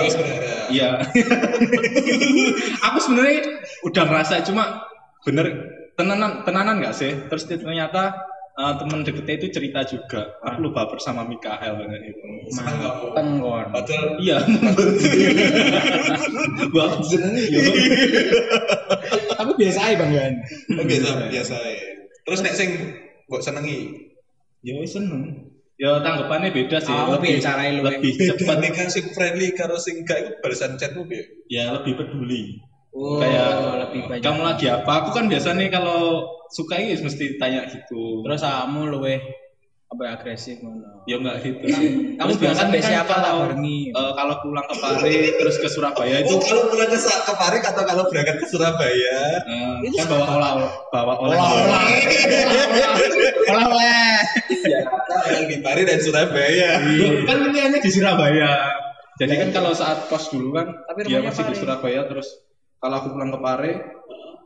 Iya. 0.68 0.90
aku 2.88 2.96
sebenarnya 2.98 3.38
udah 3.84 4.04
merasa 4.08 4.34
cuma 4.42 4.82
bener 5.22 5.46
tenanan 5.94 6.42
tenanan 6.42 6.80
nggak 6.80 6.94
sih? 6.96 7.12
Terus 7.28 7.44
ternyata 7.46 8.16
eh, 8.58 8.72
temen 8.74 9.06
deketnya 9.06 9.34
itu 9.38 9.46
cerita 9.54 9.80
juga. 9.86 10.20
Aku 10.42 10.66
lupa 10.66 10.90
bersama 10.90 11.22
Mikael 11.22 11.78
gitu. 11.78 12.26
Senang 12.50 12.76
kamu. 12.82 13.06
Tenggon. 13.14 13.64
Padahal 13.70 14.06
Iya. 14.18 14.38
Wah, 16.74 16.92
seneng 17.06 17.34
ya. 17.38 17.60
Tapi 19.38 19.52
biasa 19.54 19.78
aja 19.78 19.94
Bang 19.96 20.10
Gan. 20.10 20.34
oh, 20.74 20.84
biasa 20.84 21.10
biasa. 21.30 21.54
Terus 22.26 22.40
nek 22.42 22.54
sing 22.58 22.70
mbok 23.30 23.40
senengi. 23.40 23.78
Ya 24.66 24.74
seneng. 24.84 25.54
Ya 25.78 26.02
tanggapannya 26.02 26.50
beda 26.50 26.82
sih. 26.82 26.90
Oh, 26.90 27.14
caranya 27.22 27.70
lu, 27.78 27.86
lebih 27.86 28.10
Beda 28.18 28.34
cepat. 28.34 28.56
nih 28.58 28.70
kan 28.74 28.88
sing 28.90 29.14
friendly 29.14 29.54
karo 29.54 29.78
sing 29.78 30.02
gak 30.02 30.26
itu 30.26 30.30
balasan 30.42 30.74
chatmu 30.74 31.06
piye? 31.06 31.22
Ya 31.46 31.70
lebih 31.70 31.94
peduli. 31.94 32.58
Oh, 32.98 33.22
kayak 33.22 33.48
lebih 33.78 34.00
banyak. 34.04 34.22
kamu 34.26 34.40
lagi 34.42 34.66
apa? 34.66 34.90
Aku 34.98 35.14
kan 35.14 35.30
biasanya 35.30 35.70
kalau 35.70 36.18
suka 36.50 36.74
ini 36.76 36.98
mesti 36.98 37.38
tanya 37.38 37.62
gitu. 37.64 38.26
Terus 38.26 38.42
kamu 38.42 38.90
luwe 38.90 39.22
apa 39.88 40.02
ya, 40.02 40.10
agresif 40.14 40.60
ngono. 40.60 41.00
ya 41.06 41.16
enggak 41.16 41.40
gitu 41.40 41.64
Kamu- 41.64 42.36
dari 42.36 42.52
kan 42.52 42.68
siapa 42.84 43.14
kalau 43.16 43.40
barengi? 43.46 43.88
eh, 43.88 44.12
kalau 44.12 44.34
pulang 44.42 44.66
ke 44.66 44.74
Pare 44.76 45.16
terus 45.32 45.56
ke 45.56 45.64
Surabaya 45.66 46.16
itu 46.20 46.28
Oh, 46.28 46.40
kalau 46.42 46.68
pulang 46.68 46.90
ke, 46.90 46.98
ke 47.00 47.32
Parik 47.32 47.64
atau 47.64 47.82
kalau 47.86 48.04
berangkat 48.04 48.36
ke 48.36 48.46
Surabaya? 48.46 49.16
eh, 49.40 49.74
kan 49.96 50.06
bawa 50.06 50.26
olah 50.28 50.52
bawa 50.92 51.14
oleh 51.22 51.38
Oleh-oleh. 53.48 54.20
yang 55.28 55.46
di 55.46 55.56
Paris 55.60 55.84
dan 55.86 56.00
Surabaya. 56.00 56.70
kan 57.24 57.36
pilihannya 57.40 57.80
di 57.80 57.90
Surabaya 57.90 58.50
jadi 59.16 59.34
kan 59.36 59.48
kalau 59.52 59.72
saat 59.72 60.06
kos 60.06 60.28
dulu 60.28 60.52
kan 60.52 60.68
Tapi 60.84 61.00
dia 61.02 61.18
rumahnya 61.18 61.32
masih 61.32 61.42
di 61.42 61.48
Pare. 61.48 61.58
Surabaya 61.58 62.00
terus 62.04 62.28
kalau 62.78 62.94
aku 62.96 63.08
pulang 63.10 63.30
ke 63.30 63.38
Pare 63.38 63.72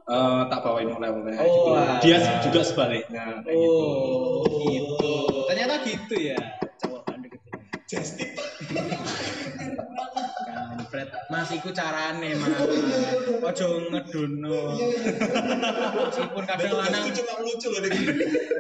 eh, 0.04 0.42
tak 0.46 0.60
bawain 0.60 0.88
oleh-oleh 0.88 1.36
Oh, 1.36 1.46
gitu. 1.46 1.70
dia 2.02 2.16
juga 2.42 2.60
sebaliknya 2.62 3.40
kayak 3.40 3.54
gitu. 3.54 3.86
Oh, 3.86 4.42
gitu. 4.66 5.12
Ternyata 5.46 5.74
gitu 5.82 6.14
ya. 6.18 6.38
Cowok 6.78 7.00
kan 7.04 7.18
deketin. 7.20 7.54
Just 7.86 8.12
tip. 8.16 8.30
Kampret. 10.42 11.08
Mas 11.28 11.48
iku 11.50 11.70
carane, 11.70 12.34
Mas. 12.34 12.56
Ojo 13.42 13.66
ngedono. 13.88 14.62
Meskipun 16.02 16.42
kadang 16.44 16.72
lanang 16.76 17.04
Itu 17.06 17.20
cuma 17.20 17.34
lucu 17.40 17.68
loh 17.68 17.80
nih. 17.80 17.90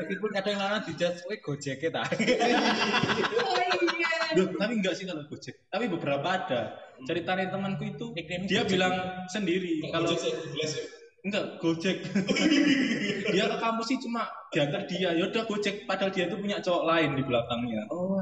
meskipun 0.02 0.30
kadang 0.32 0.56
lanang 0.58 0.82
dijat 0.84 1.14
kowe 1.20 1.36
gojeke 1.38 1.88
ta. 1.88 2.02
Duh, 4.34 4.48
tapi 4.54 4.72
enggak 4.74 4.94
sih 4.94 5.04
kalau 5.04 5.22
Gojek 5.24 5.54
tapi 5.66 5.84
beberapa 5.86 6.26
ada 6.26 6.60
ceritanya 7.02 7.46
temanku 7.48 7.82
itu 7.84 8.06
Nickname 8.12 8.44
dia 8.44 8.60
Gojek. 8.60 8.70
bilang 8.70 8.94
sendiri 9.26 9.70
kalau 9.84 10.06
Kalau 10.06 10.16
saya 10.16 10.34
ya. 10.54 10.68
enggak 11.22 11.44
Gojek 11.58 11.96
dia 13.32 13.44
ke 13.46 13.56
kampus 13.56 13.86
sih 13.86 13.98
cuma 13.98 14.22
diantar 14.48 14.82
dia 14.84 15.10
ya 15.12 15.24
udah 15.24 15.42
Gojek 15.44 15.84
padahal 15.84 16.10
dia 16.10 16.24
itu 16.24 16.36
punya 16.36 16.58
cowok 16.58 16.82
lain 16.84 17.10
di 17.12 17.22
belakangnya 17.22 17.82
Oh. 17.88 18.18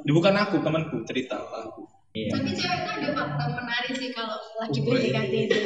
Dia 0.00 0.12
bukan 0.12 0.34
aku 0.34 0.56
temanku 0.60 0.96
cerita 1.04 1.36
aku 1.38 1.84
Iya. 2.10 2.34
Tapi 2.34 2.50
cewek 2.50 2.74
itu 2.74 2.90
ada 2.90 3.08
fakta 3.14 3.44
menarik 3.52 3.92
sih 3.94 4.10
kalau 4.10 4.34
lagi 4.56 4.82
PDKT 4.82 5.32
itu. 5.46 5.58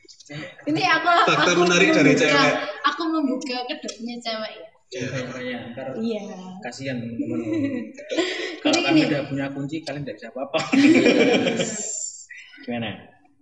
Ini 0.72 0.80
aku 0.90 1.08
Fakta 1.28 1.50
aku 1.50 1.60
menarik 1.60 1.92
dari 1.92 2.08
membuka- 2.08 2.24
cewek. 2.24 2.54
Aku 2.88 3.02
membuka 3.04 3.56
kedoknya 3.68 4.14
cewek 4.16 4.52
ya. 4.54 4.66
Makanya 5.02 5.74
ntar 5.74 5.86
Iya. 5.98 6.22
kasihan 6.62 7.02
teman-teman. 7.02 7.90
Kalau 8.64 8.80
kami 8.80 9.04
udah 9.04 9.20
punya 9.28 9.46
kunci, 9.52 9.84
kalian 9.84 10.06
tidak 10.06 10.16
bisa 10.22 10.28
apa-apa. 10.32 10.60
Gimana? 12.64 12.90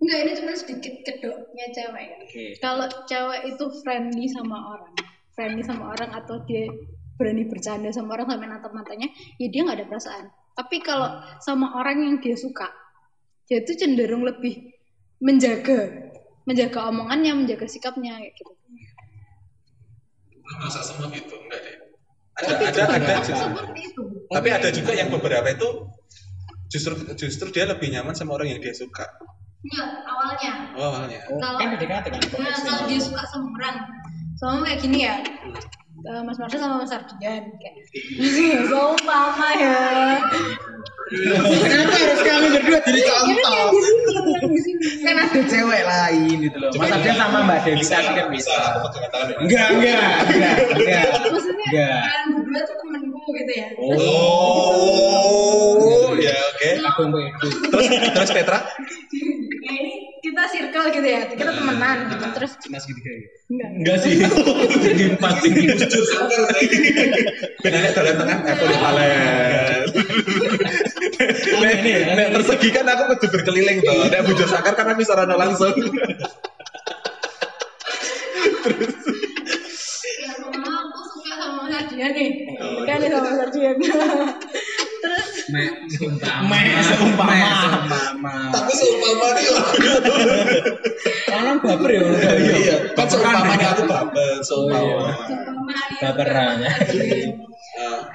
Enggak, 0.03 0.17
ini 0.19 0.31
cuma 0.35 0.51
sedikit 0.51 0.93
kedoknya 1.07 1.65
cewek 1.71 2.03
ya. 2.03 2.17
Oke. 2.27 2.45
Kalau 2.59 2.87
cewek 3.07 3.55
itu 3.55 3.65
friendly 3.85 4.27
sama 4.27 4.75
orang, 4.75 4.93
friendly 5.31 5.63
sama 5.63 5.95
orang 5.95 6.11
atau 6.11 6.43
dia 6.43 6.67
berani 7.15 7.47
bercanda 7.47 7.87
sama 7.95 8.19
orang 8.19 8.27
sampai 8.27 8.51
natap 8.51 8.75
matanya, 8.75 9.07
ya 9.39 9.47
dia 9.47 9.63
nggak 9.63 9.79
ada 9.79 9.87
perasaan. 9.87 10.25
Tapi 10.59 10.83
kalau 10.83 11.07
sama 11.39 11.71
orang 11.79 12.03
yang 12.03 12.15
dia 12.19 12.35
suka, 12.35 12.67
dia 13.47 13.63
itu 13.63 13.79
cenderung 13.79 14.27
lebih 14.27 14.75
menjaga, 15.23 16.11
menjaga 16.43 16.91
omongannya, 16.91 17.31
menjaga 17.39 17.63
sikapnya 17.71 18.19
kayak 18.19 18.35
gitu. 18.35 18.51
Masa 20.59 20.79
semua 20.83 21.07
gitu 21.11 21.35
enggak 21.39 21.59
deh. 21.63 21.75
Ada 22.33 22.53
Tapi 22.53 22.63
ada 22.65 22.81
ada 22.97 23.13
itu. 23.77 24.03
Tapi 24.27 24.47
ada 24.49 24.69
juga 24.73 24.91
yang 24.97 25.09
beberapa 25.13 25.47
itu 25.47 25.67
justru 26.67 26.97
justru 27.15 27.47
dia 27.53 27.69
lebih 27.69 27.93
nyaman 27.93 28.17
sama 28.17 28.35
orang 28.35 28.57
yang 28.57 28.59
dia 28.59 28.73
suka. 28.73 29.05
Enggak, 29.63 29.87
awalnya. 30.03 30.51
Oh, 30.75 30.83
awalnya. 30.91 31.19
Oh, 31.31 31.39
Kalau- 31.39 31.59
kan 31.61 31.67
PDKT 31.77 32.05
kan? 32.11 32.21
Nah, 32.41 32.57
kalau 32.59 32.83
dia 32.89 32.99
suka 32.99 33.23
sama 33.31 33.47
orang, 33.55 33.75
sama 34.35 34.55
kayak 34.67 34.79
gini 34.83 34.99
ya. 35.07 35.15
Eh, 36.03 36.21
Mas 36.27 36.35
Marsha 36.35 36.59
sama 36.59 36.83
Mas 36.83 36.91
Ardian 36.91 37.43
kayak. 37.61 37.75
Sumpah 38.71 39.53
ya. 39.55 39.77
Kenapa 41.13 41.93
harus 41.93 42.21
kami 42.25 42.47
berdua 42.57 42.79
jadi 42.81 43.01
contoh? 43.05 43.69
Kan 45.03 45.15
ada 45.15 45.41
cewek 45.45 45.83
lain 45.85 46.35
gitu 46.49 46.57
loh. 46.57 46.69
Mas 46.73 46.89
Ardian 46.89 47.15
sama 47.21 47.45
Mbak 47.45 47.57
Dewi 47.63 47.77
bisa 47.85 47.95
tadi 48.01 48.17
kan 48.17 48.27
bisa. 48.33 48.55
Enggak, 49.39 49.67
enggak, 49.77 50.25
enggak, 50.33 50.55
enggak. 50.73 51.05
Maksudnya 51.29 51.67
kalian 51.69 52.27
berdua 52.33 52.59
tuh 52.65 52.75
temenku 52.81 53.29
gitu 53.37 53.51
ya. 53.53 53.67
Oh, 53.77 54.97
ya 56.17 56.33
oke. 56.33 56.69
Aku 56.81 57.01
mau 57.07 57.21
itu. 57.21 57.47
Terus 57.69 57.87
terus 58.11 58.29
Petra? 58.33 58.59
Ini 59.63 60.19
kita 60.19 60.43
circle 60.49 60.91
gitu 60.91 61.07
ya. 61.07 61.21
Kita 61.31 61.51
temenan 61.53 62.09
gitu. 62.09 62.25
Terus 62.41 62.51
Cuma 62.65 62.77
segitiga 62.81 63.11
gitu. 63.21 63.37
enggak. 63.53 63.69
Enggak 63.79 63.97
sih. 64.01 64.13
Di 64.97 65.05
empat 65.13 65.35
ini. 65.45 65.61
Bedanya 67.61 67.89
dalam 67.95 68.15
tengah 68.17 68.37
aku 68.43 68.65
di 68.65 68.77
palen. 68.81 69.81
Nek 71.61 71.77
ya. 71.83 72.13
nek 72.15 72.27
persegi 72.35 72.69
kan 72.73 72.85
aku 72.87 73.03
kudu 73.15 73.27
berkeliling 73.39 73.79
tuh. 73.83 74.09
Nek 74.11 74.21
bujur 74.27 74.47
sakar 74.47 74.73
kan 74.75 74.95
bisa 74.95 75.15
rano 75.15 75.35
langsung. 75.39 75.73
Ya 80.23 80.31
sama 80.39 80.71
aku 80.71 80.99
suka 81.11 81.31
sama 81.35 81.67
Mas 81.67 81.73
Ardian 81.83 82.11
nih. 82.15 82.29
Kan 82.87 82.97
nih 82.99 83.09
sama 83.11 83.27
Mas 83.27 83.39
Ardian. 83.43 83.75
Terus 85.03 85.29
Mek, 85.51 85.71
seumpama. 85.91 86.47
Mek, 86.47 86.71
seumpama. 86.87 88.35
Tapi 88.55 88.71
seumpama 88.71 89.27
nih 89.35 89.45
Orang 91.27 91.57
baper 91.59 91.89
ya. 91.91 92.01
Iya, 92.39 92.77
kan 92.95 93.07
seumpama 93.11 93.53
aku 93.59 93.83
baper 93.83 94.35
seumpama. 94.47 95.11
Baperan 95.99 96.63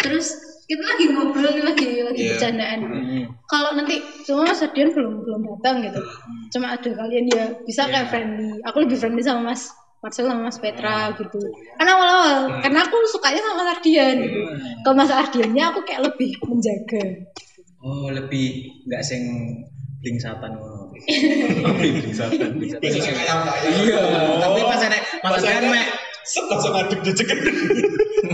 Terus 0.00 0.28
kita 0.68 0.84
lagi 0.84 1.04
ngobrol 1.08 1.48
nih 1.48 1.64
lagi 1.64 1.86
lagi 2.04 2.20
Iya. 2.20 2.30
bercandaan. 2.36 2.78
Hmm. 2.84 3.24
Kalau 3.48 3.70
nanti 3.72 3.96
cuma 4.22 4.44
Mas 4.44 4.60
Ardian 4.60 4.92
belum 4.92 5.24
belum 5.24 5.40
datang 5.56 5.80
gitu. 5.80 6.00
Cuma 6.52 6.76
ada 6.76 6.90
kalian 6.92 7.24
ya 7.32 7.44
bisa 7.64 7.88
kayak 7.88 8.12
friendly. 8.12 8.60
Aku 8.68 8.84
lebih 8.84 9.00
friendly 9.00 9.24
sama 9.24 9.50
Mas 9.50 9.72
Marcel 9.98 10.28
sama 10.28 10.46
Mas 10.46 10.60
Petra 10.60 11.10
gitu. 11.16 11.40
Karena 11.74 11.90
awal-awal 11.96 12.34
karena 12.60 12.84
aku 12.84 12.96
sukanya 13.08 13.40
sama 13.40 13.54
Mas 13.58 13.70
Ardian 13.74 14.16
gitu. 14.20 14.40
Kalau 14.84 14.94
Mas 14.94 15.08
Ardiannya 15.10 15.64
aku 15.64 15.80
kayak 15.82 16.02
lebih 16.04 16.30
menjaga. 16.44 17.04
Oh, 17.80 18.12
lebih 18.12 18.46
enggak 18.84 19.02
sing 19.02 19.24
bling 19.98 20.20
satan 20.20 20.52
ngono. 20.52 20.92
Bling 21.78 22.12
satan. 22.12 22.58
Bling 22.58 22.70
satan. 22.76 22.90
Iya, 23.64 23.98
tapi 24.38 24.60
pas 24.62 24.82
enek 24.84 25.02
Mas 25.24 25.40
Ardian 25.40 25.74
Set 26.28 26.44
langsung 26.52 26.76
ngaduk 26.76 27.00
jejek. 27.08 27.28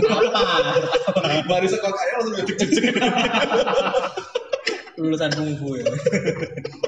apa? 0.03 0.43
Baru 1.47 1.65
sekol 1.71 1.91
kaya 1.95 2.11
langsung 2.19 2.35
ngaduk 2.35 2.57
jejek. 2.59 2.91
Lulusan 4.95 5.31
kungfu 5.35 5.79
ya. 5.79 5.87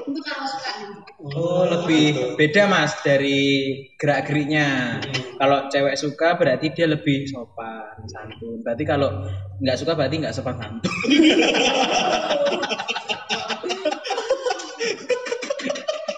Untuk 0.04 0.22
kalau 0.24 0.48
suka. 0.48 0.72
Oh, 1.18 1.64
lebih 1.68 2.36
beda 2.40 2.64
Mas 2.68 2.96
dari 3.04 3.74
gerak-geriknya. 4.00 5.00
Kalau 5.36 5.68
cewek 5.68 5.96
suka 5.98 6.40
berarti 6.40 6.72
dia 6.72 6.88
lebih 6.88 7.28
sopan, 7.28 8.00
santun. 8.08 8.64
Berarti 8.64 8.84
kalau 8.88 9.28
nggak 9.60 9.76
suka 9.76 9.92
berarti 9.92 10.24
nggak 10.24 10.32
sopan 10.36 10.56
santun. 10.56 10.92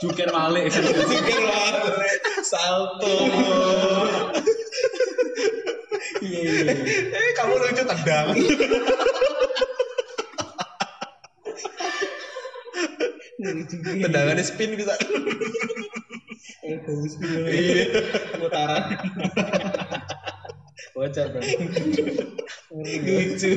Juker 0.00 0.30
Malik. 0.32 0.72
Sikir 0.72 1.40
banget. 1.44 2.20
Salto. 2.40 3.14
Iya, 6.20 6.40
iya. 6.42 6.72
Eh, 7.10 7.30
kamu 7.32 7.54
lucu 7.56 7.82
tendang. 7.82 8.28
Tendangannya 13.40 14.44
spin 14.44 14.76
bisa. 14.76 14.94
Eh, 16.60 16.76
bagus 16.84 17.12
Iya. 17.20 17.84
Putaran. 18.36 18.82
Bocor 20.92 21.26
bro. 21.32 21.40
Lucu. 22.70 23.50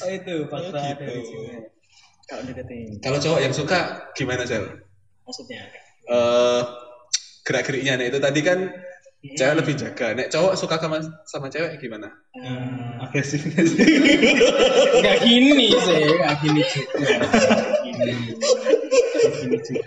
Oh 0.00 0.08
itu 0.08 0.34
fakta 0.48 0.78
Oh, 0.80 0.82
gitu. 0.82 1.04
dari 1.04 1.22
cewek. 1.22 1.62
Kalau 2.24 2.42
deketin, 2.46 2.86
Kalau 3.02 3.18
cowok 3.18 3.40
yang 3.42 3.54
suka 3.54 3.78
gimana 4.14 4.46
sel? 4.46 4.64
maksudnya 5.20 5.62
Eh 6.10 6.62
gerak-geriknya 7.46 7.94
nah 7.94 8.06
itu 8.06 8.18
tadi 8.18 8.40
kan 8.42 8.66
cewek 9.20 9.54
lebih 9.60 9.74
jaga. 9.76 10.06
Nek 10.16 10.28
cowok 10.32 10.54
suka 10.56 10.76
sama 10.80 10.96
sama 11.28 11.46
cewek 11.52 11.76
gimana? 11.76 12.08
eh, 12.40 13.04
Agresifnya 13.04 13.60
sih. 13.68 13.84
nggak 15.00 15.18
gini 15.24 15.66
sih, 15.76 16.04
nggak 16.16 16.36
gini 16.40 16.62
juga. 16.64 16.96
Gini, 17.84 18.12
juga. 19.60 19.82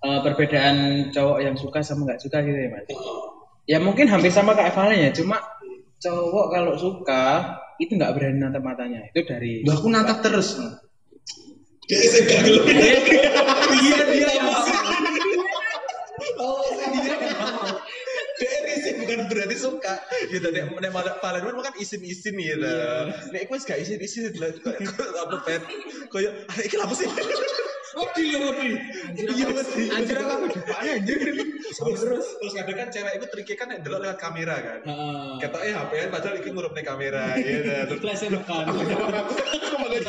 Eh, 0.00 0.18
perbedaan 0.24 0.76
cowok 1.12 1.38
yang 1.44 1.56
suka 1.60 1.84
sama 1.84 2.08
nggak 2.08 2.20
suka 2.24 2.40
gitu 2.40 2.56
ya 2.56 2.68
mas? 2.72 2.84
Ya 3.68 3.78
mungkin 3.78 4.08
hampir 4.08 4.32
sama 4.32 4.56
kayak 4.56 4.72
Valen 4.72 4.96
ya, 4.96 5.10
cuma 5.12 5.36
cowok 6.00 6.46
kalau 6.48 6.74
suka 6.80 7.52
itu 7.80 7.96
nggak 7.96 8.12
berani 8.12 8.38
natap 8.44 8.62
matanya. 8.62 9.00
Itu 9.10 9.24
dari 9.24 9.64
Lah 9.64 9.80
aku 9.80 9.88
natap 9.88 10.20
terus. 10.20 10.60
Dia 11.88 11.96
iya 13.80 14.00
dia 14.06 14.30
Oh, 16.38 16.62
dia 16.94 17.16
risih 18.46 18.92
bukan 19.04 19.18
berarti 19.28 19.56
suka. 19.56 19.94
Gitu 20.30 20.48
nek 20.48 20.64
nek 20.80 20.90
malah 20.92 21.16
palen 21.20 21.44
kan 21.44 21.72
kan 21.72 21.74
isin-isin 21.76 22.34
gitu. 22.36 22.72
Nek 23.32 23.40
aku 23.46 23.54
gak 23.60 23.78
isin-isin 23.80 24.32
lah 24.40 24.50
apa 25.24 25.36
pen 25.44 25.60
koyo 26.08 26.30
ah 26.48 26.58
iki 26.62 26.76
lha 26.80 26.84
apa 26.88 26.94
sih? 26.96 27.08
Wedi 27.90 28.22
ya 28.30 28.38
wedi. 28.38 28.68
iya 29.34 29.46
mesti 29.50 29.82
Anjir 29.90 30.22
aku 30.22 30.46
depannya 30.54 31.02
anjir. 31.02 31.18
terus 31.70 32.02
terus 32.38 32.52
kadang 32.54 32.76
kan 32.78 32.88
cewek 32.94 33.12
itu 33.18 33.26
triknya 33.34 33.56
kan 33.58 33.66
nek 33.74 33.78
delok 33.82 34.00
lewat 34.06 34.18
kamera 34.18 34.56
kan. 34.62 34.78
Heeh. 34.86 35.30
ketoknya 35.42 35.72
HP 35.74 35.90
kan 35.98 36.08
padahal 36.14 36.36
iki 36.38 36.48
ngurup 36.54 36.72
ning 36.74 36.86
kamera 36.86 37.34
gitu 37.34 37.70
terus. 37.90 38.00
Flash 38.00 38.22
tekan. 38.30 38.64
aku 38.70 39.76
malah 39.82 40.00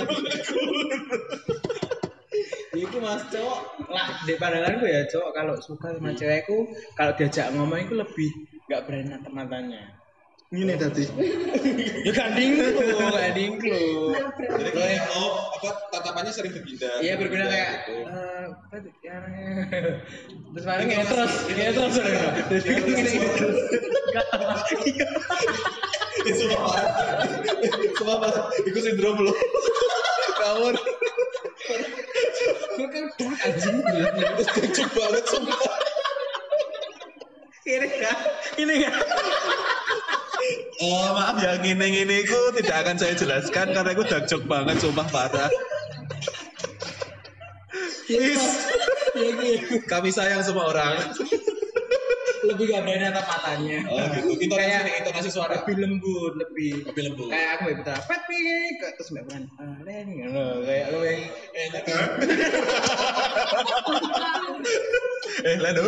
mas 3.11 3.23
cowok 3.27 3.59
lah 3.91 4.07
di 4.23 4.33
pandanganku 4.39 4.85
ya 4.87 5.03
cowok 5.11 5.31
kalau 5.35 5.55
suka 5.59 5.87
sama 5.99 6.15
cewekku 6.15 6.57
kalau 6.95 7.11
diajak 7.19 7.51
ngomong 7.51 7.83
itu 7.83 7.93
lebih 7.99 8.31
nggak 8.71 8.81
berani 8.87 9.07
natap 9.11 9.33
matanya. 9.35 9.83
Ini 10.51 10.75
tadi. 10.75 11.03
Ya 12.07 12.11
ganding 12.11 12.59
lu, 12.59 12.75
ganding 13.15 13.51
lu. 13.61 14.11
jadi 14.35 14.71
kayak 14.75 15.03
oh 15.15 15.53
apa 15.55 15.69
tatapannya 15.95 16.31
sering 16.33 16.51
berpindah. 16.51 16.99
Iya 16.99 17.13
berbeda 17.15 17.45
kayak 17.47 17.69
gitu. 17.87 17.93
eh, 18.03 18.43
apa 18.51 18.75
tuh, 18.83 18.93
ya, 18.99 19.15
terus 20.51 20.65
paling 20.67 20.87
kayak 20.91 21.07
terus 21.07 21.33
kayak 21.47 21.71
terus 21.75 22.63
gini 22.67 22.91
terus 23.39 23.59
itu 26.21 26.31
semua 26.35 26.75
semua 27.95 28.15
pas 28.19 28.35
itu 28.67 28.79
sindrom 28.83 29.17
lo 29.23 29.31
gue 30.41 30.73
kan 32.89 33.05
dark 33.19 33.37
anjing. 33.45 33.77
itu 33.81 34.45
lucu 34.57 34.83
banget 34.95 35.23
sumpah. 35.29 35.59
Ini 37.61 37.87
kan 38.01 38.17
ini 38.57 38.75
kan 38.81 38.93
Oh 40.81 41.13
maaf 41.13 41.37
ya 41.37 41.61
ngene 41.61 41.85
ngene 41.93 42.15
itu 42.25 42.39
tidak 42.57 42.75
akan 42.81 42.95
saya 42.97 43.13
jelaskan 43.13 43.69
karena 43.69 43.91
itu 43.93 44.03
dark 44.09 44.25
joke 44.25 44.49
banget 44.49 44.81
sumpah 44.81 45.05
parah. 45.13 45.51
Please, 48.09 48.43
ya 49.15 49.29
gitu 49.39 49.79
kami 49.87 50.09
sayang 50.11 50.41
semua 50.41 50.73
orang. 50.73 51.15
Lebih 52.43 52.65
gak 52.69 52.81
berani 52.83 53.03
natap 53.05 53.25
matanya 53.25 53.77
Oh 53.85 54.01
gitu. 54.11 54.33
Intonasi 54.41 54.89
intonasi 54.97 55.29
suara 55.29 55.61
lebih 55.61 55.75
lembut 55.77 56.33
lebih 56.37 56.71
lebih 56.87 57.01
lembut. 57.11 57.27
kayak 57.29 57.49
aku 57.55 57.61
mbak 57.63 57.75
Putra 57.81 57.95
pet 58.05 58.21
terus 58.97 59.09
mbak 59.09 59.23
Putra 59.25 59.39
ah 59.57 59.75
kayak 60.63 60.85
lu 60.89 61.01
yang 61.05 61.21
Eh 65.41 65.57
lalu. 65.57 65.87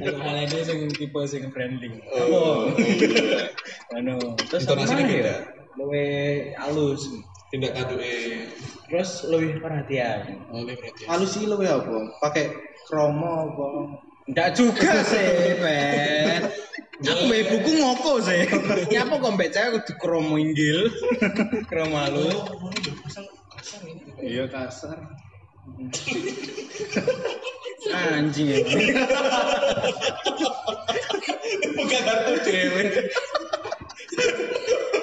kalau 0.00 0.18
hal 0.18 0.36
ini 0.40 0.58
sing 0.64 0.78
tipe 0.90 1.20
sing 1.24 1.44
branding 1.52 2.00
Oh. 2.10 2.72
anu 3.94 4.16
terus 4.48 4.64
Intonasinya 4.64 5.04
apa 5.04 5.12
ya? 5.12 5.18
beda. 5.22 5.34
luwe 5.78 6.06
halus 6.58 7.02
Tindak 7.48 7.72
eh. 7.96 8.44
terus 8.88 9.24
lebih 9.24 9.56
perhatian 9.58 10.40
Oh 10.50 10.60
ini 10.60 10.74
berarti. 10.74 11.02
Halus 11.06 11.30
sih 11.32 11.44
ya 11.46 11.78
apa? 11.78 11.96
Pakai 12.20 12.44
kromo 12.84 13.48
apa? 13.48 13.66
Enggak 14.28 14.48
juga 14.54 14.92
sih 15.08 15.56
Ben 15.58 16.40
aku 16.98 17.22
mbak 17.30 17.42
buku 17.48 17.70
ngopo 17.78 18.12
sih 18.22 18.42
nyapa 18.92 19.14
kok 19.16 19.32
mbak 19.34 19.50
cewek 19.54 19.70
kudu 19.80 19.92
kromo 19.96 20.34
inggil 20.36 20.92
kromo 21.70 21.98
Iya 24.18 24.50
kasar. 24.50 24.98
Anjing 27.94 28.50
ya. 28.50 28.58
Bukan 31.78 32.00
kartu 32.02 32.32
dewe. 32.42 32.84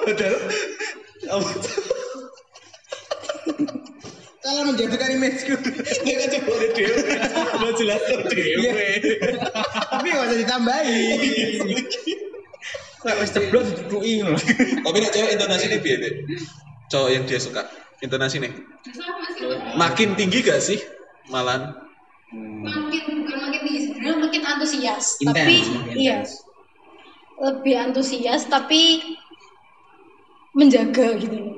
Padahal 0.05 0.37
apa 1.25 1.49
Kalau 4.45 4.61
menjatuhkan 4.69 5.09
imageku. 5.15 5.57
dia 6.05 6.15
kan 6.21 6.29
coba 6.37 6.49
oleh 6.53 6.69
dewe. 6.75 7.01
Udah 7.85 7.97
jelas 8.01 8.01
tuh 8.09 8.19
dewe. 8.33 8.89
Tapi 9.93 10.07
gak 10.09 10.25
usah 10.25 10.37
ditambahin. 10.41 11.59
Kayak 13.05 13.17
wis 13.21 13.31
ceblok 13.31 13.63
diduduki. 13.69 14.13
Tapi 14.81 14.97
nek 14.97 15.11
cewek 15.13 15.31
intonasi 15.37 15.65
ini 15.69 15.77
biar 15.77 15.97
deh. 16.01 16.13
Cowok 16.89 17.09
yang 17.13 17.23
dia 17.29 17.37
suka. 17.37 17.61
Intonasi 18.01 18.41
nih. 18.41 18.51
Makin 19.77 20.17
tinggi 20.17 20.41
gak 20.41 20.61
sih? 20.61 20.81
Malan. 21.29 21.85
makin 22.35 23.23
bukan 23.23 23.37
makin 23.37 23.59
tinggi 23.63 23.79
sebenarnya 23.87 24.17
makin 24.17 24.41
antusias 24.43 25.05
Intens, 25.21 25.37
tapi 25.37 25.55
makin 25.77 25.95
iya 25.95 26.17
lebih 27.39 27.73
antusias 27.77 28.41
tapi 28.49 28.81
menjaga 30.57 31.15
gitu 31.19 31.35
loh 31.35 31.57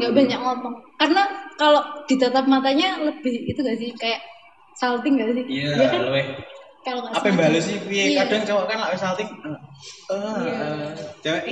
nggak 0.00 0.12
banyak 0.16 0.38
ngomong 0.40 0.74
karena 0.96 1.22
kalau 1.60 1.82
ditatap 2.08 2.48
matanya 2.48 2.98
lebih 3.02 3.52
itu 3.52 3.60
gak 3.60 3.78
sih 3.78 3.92
kayak 3.94 4.22
salting 4.74 5.14
gak 5.16 5.28
sih 5.30 5.44
Iya, 5.46 5.70
Dia 5.76 5.86
kan 5.88 6.00
luweh. 6.04 6.26
kalau 6.82 7.00
nggak 7.06 7.14
Apa 7.14 7.28
bales 7.32 7.62
sih 7.62 7.78
piye? 7.78 8.04
Iya. 8.10 8.26
Kadang 8.26 8.42
cowok 8.42 8.64
kan 8.66 8.76
lek 8.82 8.98
salting. 8.98 9.28
Eh, 10.10 10.38
Iya. 10.42 10.66
cewek. 11.22 11.44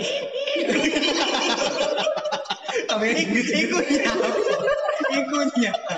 Tapi 2.86 3.06
iku 3.22 3.78
nyapa. 3.78 4.28
Iku 5.10 5.36
nyapa 5.54 5.94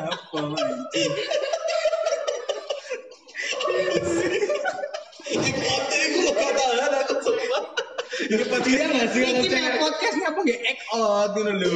anjing. 0.53 1.13
Dia 8.63 8.85
nggak 8.89 9.09
sih 9.13 9.21
kalau 9.27 9.43
cewek 9.45 9.75
podcast 9.81 10.17
ngapa 10.21 10.41
nggak 10.41 10.61
act 10.71 10.83
out 10.95 11.31
gitu 11.35 11.53
lho. 11.53 11.73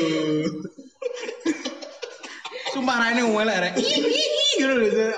Sumpah 2.72 2.96
rene 3.02 3.20
ngomel 3.24 3.48
rek. 3.50 3.74
Ih 3.76 3.84
ih 3.84 4.06
ih 4.06 4.50
gitu 4.56 4.74
lho. 4.74 5.08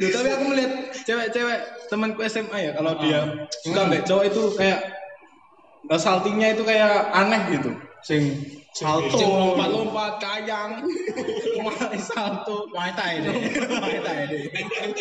Duh, 0.00 0.10
tapi 0.14 0.28
aku 0.30 0.44
melihat 0.54 0.72
cewek-cewek 1.02 1.60
temanku 1.90 2.22
SMA 2.30 2.70
ya 2.70 2.72
kalau 2.78 2.94
dia 3.02 3.50
suka 3.66 3.90
mbak 3.90 4.06
cowok 4.06 4.24
itu 4.30 4.42
kayak 4.54 4.80
eh, 5.90 6.00
saltingnya 6.00 6.54
itu 6.54 6.62
kayak 6.62 7.10
aneh 7.10 7.42
gitu. 7.58 7.74
Sing 8.00 8.32
salto, 8.72 9.12
lompat-lompat 9.12 10.22
kayang. 10.24 10.88
Mulai 11.60 12.00
salto. 12.00 12.64
Muay 12.72 12.94
Thai 12.96 13.20
deh. 13.20 13.34
Muay 13.68 13.98
Thai 14.00 14.24
deh. 14.30 14.48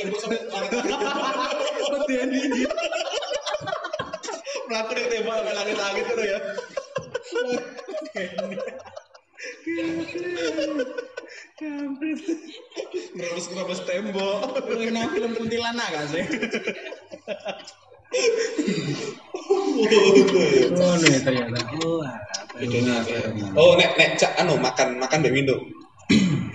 Betul 0.03 0.35
ini. 2.11 2.67
Melaku 4.69 4.91
ning 4.93 5.05
tembok 5.09 5.33
sampai 5.33 5.53
langit-langit 5.55 6.05
itu 6.05 6.23
ya. 6.27 6.39
Ngerobos-ngerobos 11.59 13.83
tembok. 13.83 14.63
Pernah 14.63 15.11
film 15.11 15.35
kuntilanak 15.35 15.91
gak 15.91 16.07
sih? 16.07 16.23
Oh, 20.71 20.95
nih 21.03 21.19
ternyata. 21.19 21.59
Oh, 21.83 21.99
Bedanya 22.55 23.03
ya? 23.03 23.19
Oh, 23.59 23.75
nek 23.75 23.91
nek 23.99 24.15
cak 24.15 24.39
anu 24.39 24.55
makan 24.55 25.03
makan 25.03 25.19
mbek 25.19 25.35
minum. 25.35 25.59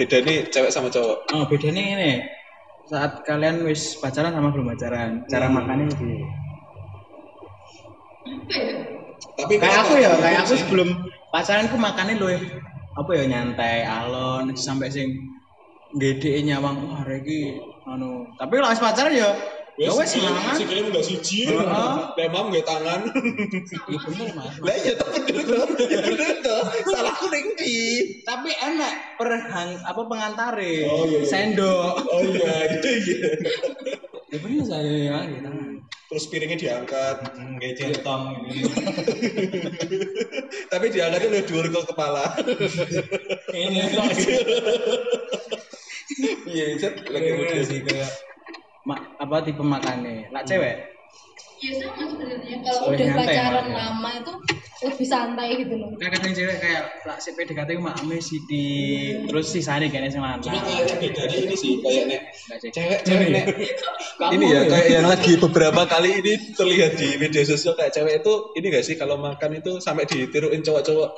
Bedanya 0.00 0.48
cewek 0.48 0.72
sama 0.72 0.88
cowok. 0.88 1.28
Oh, 1.36 1.44
bedanya 1.52 1.84
ini. 1.84 2.24
Saat 2.88 3.28
kalian 3.28 3.60
wis 3.64 3.96
pacaran 4.00 4.32
sama 4.32 4.52
belum 4.52 4.68
pacaran, 4.72 5.24
cara 5.28 5.48
makannya 5.48 5.88
lebih. 5.88 6.20
Tapi 9.34 9.58
Kayak 9.60 9.78
aku 9.84 9.92
ya, 10.00 10.10
kayak 10.20 10.38
aku 10.44 10.54
sebelum 10.56 10.88
pacaran 11.32 11.68
ku 11.72 11.76
makannya 11.80 12.20
loh 12.20 12.28
apa 12.94 13.10
ya 13.14 13.24
nyantai, 13.26 13.82
alon, 13.82 14.54
sampai 14.54 14.86
sing 14.90 15.10
gede 15.94 16.42
nyawang 16.42 16.90
wah 16.90 17.02
reki 17.06 17.58
anu. 17.86 18.26
Tapi 18.38 18.58
kalau 18.58 18.74
pacaran 18.74 19.14
ya 19.14 19.30
ya 19.74 19.90
wis 19.90 20.14
semangat. 20.14 20.54
Sikile 20.54 20.86
munggah 20.86 21.02
siji. 21.02 21.50
Heeh. 21.50 21.94
Demam 22.14 22.50
nggak 22.54 22.66
tangan. 22.66 23.00
Iya 23.90 23.98
bener 24.06 24.28
Mas. 24.38 24.54
Lah 24.62 24.76
iya 24.78 24.92
tapi 24.94 25.18
bener 25.26 25.42
toh. 25.50 25.66
Bener 25.90 26.32
toh. 26.46 26.62
Salahku 26.94 27.26
ning 27.30 27.58
ndi? 27.58 27.78
Tapi 28.22 28.50
enak 28.54 29.18
perhang 29.18 29.70
apa 29.82 30.00
pengantare. 30.06 30.86
Oh, 30.86 31.06
iya, 31.10 31.18
iya. 31.22 31.26
Sendok. 31.26 31.94
Oh 32.06 32.22
iya, 32.22 32.78
itu 32.78 32.88
iya. 33.02 33.30
Ya 34.30 34.36
bener 34.38 34.62
saya 34.62 34.94
ya 34.94 35.18
gitu. 35.30 35.50
Terus 36.14 36.30
piringnya 36.30 36.54
diangkat. 36.62 37.34
Kayak 37.58 37.74
centong 37.74 38.38
ini. 38.46 38.70
Tapi 40.70 40.86
diangkatnya 40.94 41.26
lebih 41.26 41.46
dhuwur 41.50 41.66
ke 41.74 41.80
kepala. 41.90 42.38
Ini 43.50 43.98
Iya, 46.46 46.66
cet 46.78 47.10
lagi 47.10 47.30
muda 47.34 47.66
sih 47.66 47.82
kayak 47.82 48.10
apa 49.18 49.42
tipe 49.42 49.66
makannya. 49.66 50.30
Lah 50.30 50.46
cewek. 50.46 50.93
Ya 51.62 51.70
sama 51.78 52.04
sebenarnya. 52.10 52.56
Kalau 52.64 52.80
udah 52.90 53.06
nyantai 53.06 53.26
pacaran 53.26 53.66
ya. 53.66 53.74
lama 53.78 54.10
itu 54.14 54.32
lebih 54.84 55.06
santai 55.08 55.48
gitu 55.64 55.74
loh. 55.80 55.88
Kayak 55.96 56.12
kadang 56.18 56.32
cewek 56.36 56.56
kayak 56.60 56.82
lah 57.08 57.16
si 57.16 57.30
PDKT 57.32 57.68
ku 57.78 57.82
makame 57.82 58.18
sidi. 58.20 58.68
Terus 59.24 59.46
sisane 59.48 59.86
kayaknya 59.88 60.10
sing 60.12 60.22
lanang. 60.22 60.42
Cuma 60.44 60.58
kayaknya 60.60 60.94
bedanya 61.00 61.36
ini 61.40 61.56
sih, 61.56 61.72
kayak 61.80 62.04
nek 62.10 62.20
cewek. 62.74 62.98
cewek 63.06 63.28
nek 63.32 63.46
Kamu 64.20 64.32
ini 64.36 64.46
ya 64.50 64.60
kayak 64.68 64.88
yang 64.90 65.06
lagi 65.08 65.32
beberapa 65.40 65.82
kali 65.88 66.10
ini 66.20 66.32
terlihat 66.54 66.92
di 66.98 67.08
media 67.16 67.42
sosial 67.46 67.74
kayak 67.78 67.92
cewek 67.94 68.20
itu 68.22 68.32
ini 68.60 68.66
gak 68.70 68.84
sih 68.84 68.94
kalau 69.00 69.16
makan 69.18 69.58
itu 69.58 69.80
sampai 69.80 70.04
ditiruin 70.04 70.60
cowok-cowok? 70.60 71.10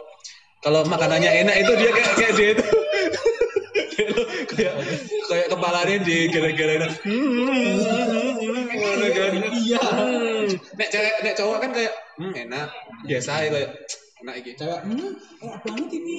Kalau 0.65 0.83
makanannya 0.89 1.31
enak 1.47 1.57
itu 1.63 1.73
dia 1.79 1.91
kayak 1.93 2.13
kayak 2.17 2.33
dia 2.35 2.49
itu 2.57 2.65
kayak 4.57 4.75
kayak 5.29 5.47
kepalanya 5.53 5.97
digeleng-geleng 6.03 6.81
Ngono 8.77 9.07
kan. 9.09 9.33
Iya. 9.57 9.83
Nek 10.77 10.89
cewek 10.93 11.15
nek 11.25 11.35
cowok 11.37 11.59
kan 11.65 11.71
kayak 11.73 11.95
hmm, 12.21 12.33
enak. 12.49 12.69
Biasa 13.09 13.31
aja 13.41 13.49
kayak 13.53 13.71
enak 14.25 14.35
iki. 14.43 14.51
Cewek 14.57 14.81
hmm, 14.85 15.13
enak 15.45 15.59
banget 15.65 15.89
ini. 15.97 16.17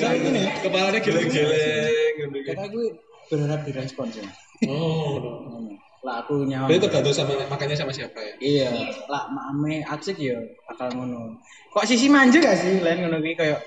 Kayak 0.00 0.16
gini, 0.20 0.42
kepalanya 0.64 1.00
geleng-geleng. 1.00 2.14
Kata 2.48 2.64
gue 2.72 2.86
berharap 3.32 3.60
direspon 3.64 4.08
sih. 4.12 4.24
oh 4.70 5.74
Lah 6.04 6.20
aku 6.20 6.44
nyawa. 6.44 6.68
Berarti 6.68 6.84
tergantung 6.84 7.16
sama 7.16 7.32
makannya 7.48 7.76
sama 7.80 7.88
siapa 7.88 8.20
ya 8.20 8.32
Iya, 8.44 8.68
lah 9.08 9.24
makame 9.32 9.80
asik 9.88 10.20
ya 10.20 10.36
bakal 10.68 10.92
ngono. 10.92 11.40
Kok 11.72 11.88
sisi 11.88 12.12
manja 12.12 12.44
gak 12.44 12.60
sih 12.60 12.84
lain 12.84 13.08
ngono 13.08 13.24
kuwi 13.24 13.32
kayak 13.32 13.64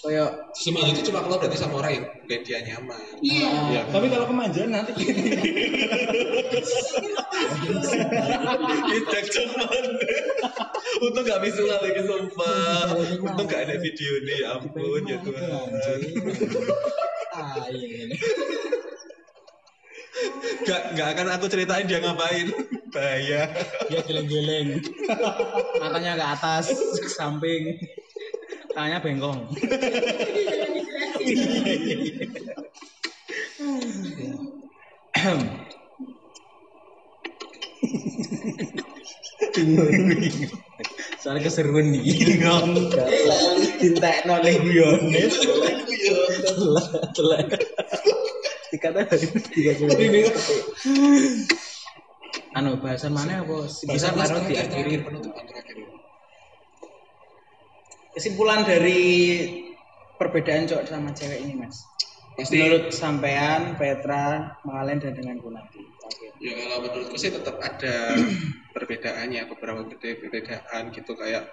kayak 0.00 0.28
Semua 0.56 0.88
itu 0.88 1.04
cuma 1.12 1.20
keluar 1.20 1.44
berarti 1.44 1.60
sama 1.60 1.84
orang 1.84 1.92
yang 2.00 2.04
bikin 2.24 2.40
dia 2.40 2.58
nyaman. 2.64 2.96
iya 3.20 3.48
Iya. 3.68 3.80
Tapi 3.92 4.06
kalau 4.08 4.24
kemanjaan 4.32 4.72
nanti 4.72 4.92
Tidak 8.88 9.24
cuman. 9.28 9.84
Untung 11.04 11.24
gak 11.28 11.40
visual 11.44 11.68
lagi 11.68 12.00
sumpah. 12.00 12.96
Untung 12.96 13.44
gak 13.44 13.60
ada 13.68 13.76
video 13.76 14.12
nih, 14.24 14.36
ya 14.40 14.48
ampun 14.56 15.02
ya 15.04 15.16
Tuhan. 15.20 15.68
ah 17.34 17.66
iya. 17.68 18.08
Gak, 20.62 20.82
gak 20.94 21.08
akan 21.18 21.26
aku 21.34 21.50
ceritain 21.50 21.90
dia 21.90 21.98
ngapain. 21.98 22.54
Bahaya. 22.94 23.50
Dia 23.90 24.00
geleng-geleng. 24.06 24.78
Matanya 25.82 26.14
ke 26.14 26.24
atas, 26.38 26.70
ke 27.02 27.10
samping. 27.10 27.74
Tangannya 28.70 29.02
bengkong. 29.02 29.40
Soalnya 41.18 41.42
keseruan 41.46 41.90
nih. 41.94 42.02
Cinta 43.82 44.10
noleh. 44.26 44.54
Telek. 47.14 47.50
Dikata 48.74 49.06
tiga 49.54 49.72
Anu 52.58 52.82
bahasan 52.82 53.14
mana 53.14 53.46
apa? 53.46 53.70
Bisa 53.70 54.10
taruh 54.10 54.42
diakhiri. 54.50 55.06
penutupan 55.06 55.42
terakhir. 55.46 55.86
Kesimpulan 58.14 58.62
dari 58.66 59.02
perbedaan 60.18 60.66
cowok 60.66 60.86
sama 60.86 61.10
cewek 61.14 61.38
ini 61.46 61.54
mas. 61.58 61.82
Pasti 62.34 62.58
Menurut 62.58 62.90
sampean, 62.90 63.78
Petra, 63.78 64.58
Malen 64.66 64.98
dan 64.98 65.14
dengan. 65.14 65.38
Oke. 65.38 66.26
ya 66.42 66.52
kalau 66.58 66.84
menurutku 66.84 67.16
sih 67.16 67.30
tetap 67.30 67.56
ada 67.62 67.94
perbedaannya 68.74 69.46
beberapa 69.54 69.86
beda- 69.86 70.18
perbedaan 70.18 70.90
gitu 70.90 71.14
kayak 71.14 71.46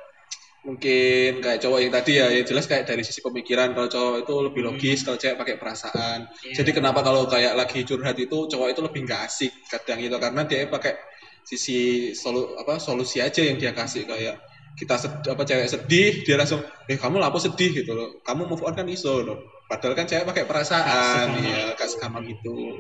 mungkin 0.61 1.41
kayak 1.41 1.57
cowok 1.57 1.79
yang 1.81 1.93
tadi 1.93 2.11
ya 2.21 2.27
yang 2.29 2.45
jelas 2.45 2.69
kayak 2.69 2.85
dari 2.85 3.01
sisi 3.01 3.17
pemikiran 3.25 3.73
kalau 3.73 3.89
cowok 3.89 4.15
itu 4.21 4.33
lebih 4.45 4.61
logis 4.61 4.99
kalau 5.01 5.17
cewek 5.17 5.37
pakai 5.41 5.55
perasaan. 5.57 6.29
Jadi 6.53 6.69
kenapa 6.69 7.01
kalau 7.01 7.25
kayak 7.25 7.57
lagi 7.57 7.81
curhat 7.81 8.13
itu 8.21 8.45
cowok 8.45 8.67
itu 8.69 8.81
lebih 8.85 9.01
nggak 9.09 9.21
asik 9.25 9.51
kadang 9.65 9.99
itu 10.05 10.17
karena 10.21 10.41
dia 10.45 10.69
pakai 10.69 10.93
sisi 11.41 12.11
solu 12.13 12.53
apa 12.61 12.77
solusi 12.77 13.17
aja 13.17 13.41
yang 13.41 13.57
dia 13.57 13.73
kasih 13.73 14.05
kayak 14.05 14.37
kita 14.77 14.95
sed, 15.01 15.11
apa 15.25 15.41
cewek 15.43 15.67
sedih 15.67 16.23
dia 16.23 16.37
langsung 16.37 16.61
eh 16.87 16.95
kamu 16.95 17.17
lapo 17.17 17.41
sedih? 17.41 17.73
gitu 17.81 17.91
loh. 17.97 18.21
Kamu 18.21 18.45
move 18.45 18.61
on 18.61 18.77
kan 18.77 18.85
iso 18.85 19.25
loh. 19.25 19.41
Padahal 19.65 19.97
kan 19.97 20.05
cewek 20.05 20.29
pakai 20.29 20.45
perasaan 20.45 21.41
ya 21.41 21.73
gak 21.73 21.89
segampang 21.89 22.29
gitu 22.29 22.77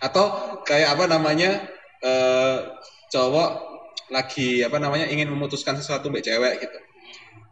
atau 0.00 0.56
kayak 0.64 0.96
apa 0.96 1.04
namanya 1.12 1.60
eh 2.00 2.58
cowok 3.12 3.50
lagi 4.08 4.64
apa 4.64 4.80
namanya 4.80 5.06
ingin 5.12 5.28
memutuskan 5.28 5.76
sesuatu 5.76 6.08
mbak 6.08 6.24
cewek 6.24 6.64
gitu 6.64 6.78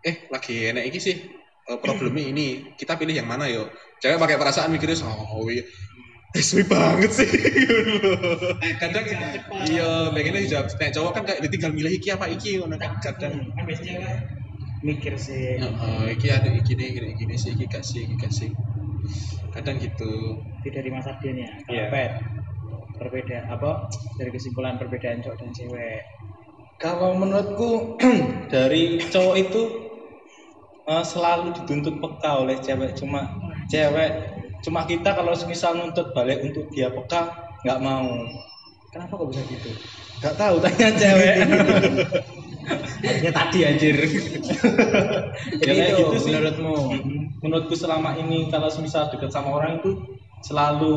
eh 0.04 0.26
lagi 0.30 0.70
enak 0.70 0.84
iki 0.88 0.98
sih. 1.00 1.16
Eh, 1.68 1.78
problemnya 1.84 2.32
ini 2.32 2.46
kita 2.80 2.96
pilih 2.96 3.12
yang 3.12 3.28
mana 3.28 3.44
yo? 3.44 3.68
Cewek 4.00 4.16
pakai 4.16 4.40
perasaan 4.40 4.72
mikirnya 4.72 5.04
oh 5.04 5.44
iya. 5.52 5.64
Eh 6.36 6.44
suwi 6.44 6.64
banget 6.64 7.12
sih. 7.12 7.28
Kadang 8.82 9.04
iya 9.68 10.12
pengennya 10.12 10.44
dijawab. 10.44 10.68
Nek 10.76 10.90
cowok 10.92 11.12
kan 11.12 11.22
kayak 11.24 11.40
tinggal 11.48 11.72
milih 11.72 11.92
iki 11.92 12.08
apa 12.12 12.28
iki 12.28 12.60
ngono 12.60 12.76
kan 12.76 13.00
kadang 13.00 13.52
kan 13.56 13.64
kan 13.64 13.64
mikir 14.84 15.16
sih. 15.16 15.60
Oh 15.60 16.04
iki 16.08 16.28
ada 16.28 16.48
iki 16.52 16.72
nih 16.76 16.86
iki 16.94 17.00
iki 17.16 17.36
sih 17.36 17.50
iki 17.56 17.66
kasih 17.68 18.04
iki 18.04 18.16
kasih 18.20 18.50
kadang 19.56 19.80
gitu. 19.80 20.40
Itu 20.64 20.68
dari 20.68 20.88
Mas 20.92 21.08
Ardian 21.08 21.36
ya 21.40 21.50
kalau 21.64 21.74
Iya. 21.74 21.86
Pet, 21.88 22.12
apa 23.48 23.70
dari 24.20 24.30
kesimpulan 24.32 24.76
perbedaan 24.76 25.24
cowok 25.24 25.36
dan 25.40 25.50
cewek. 25.56 26.00
Kalau 26.78 27.16
menurutku 27.16 27.96
dari 28.52 29.00
cowok 29.00 29.36
itu 29.40 29.62
eh, 30.88 31.04
selalu 31.04 31.52
dituntut 31.62 32.00
peka 32.00 32.30
oleh 32.42 32.56
cewek. 32.58 32.96
Cuma 32.96 33.28
cewek 33.68 34.10
cuma 34.58 34.82
kita 34.88 35.14
kalau 35.14 35.30
misal 35.46 35.78
nuntut 35.78 36.10
balik 36.16 36.42
untuk 36.42 36.66
dia 36.72 36.88
peka 36.90 37.30
nggak 37.62 37.78
mau. 37.84 38.08
Kenapa 38.88 39.12
kok 39.20 39.28
bisa 39.30 39.44
gitu? 39.46 39.70
Nggak 40.24 40.34
tahu 40.34 40.54
tanya 40.64 40.88
cewek. 40.96 41.36
Harusnya 42.68 43.32
tadi 43.32 43.64
anjir. 43.64 43.96
Jadi 45.64 45.72
Ya, 45.72 45.88
itu 45.88 46.04
gitu 46.04 46.16
sih. 46.20 46.36
menurutmu? 46.36 46.76
Menurutku 47.40 47.72
selama 47.78 48.18
ini 48.20 48.50
kalau 48.52 48.68
misal 48.82 49.08
dekat 49.08 49.32
sama 49.32 49.56
orang 49.56 49.80
itu 49.80 49.96
selalu 50.44 50.94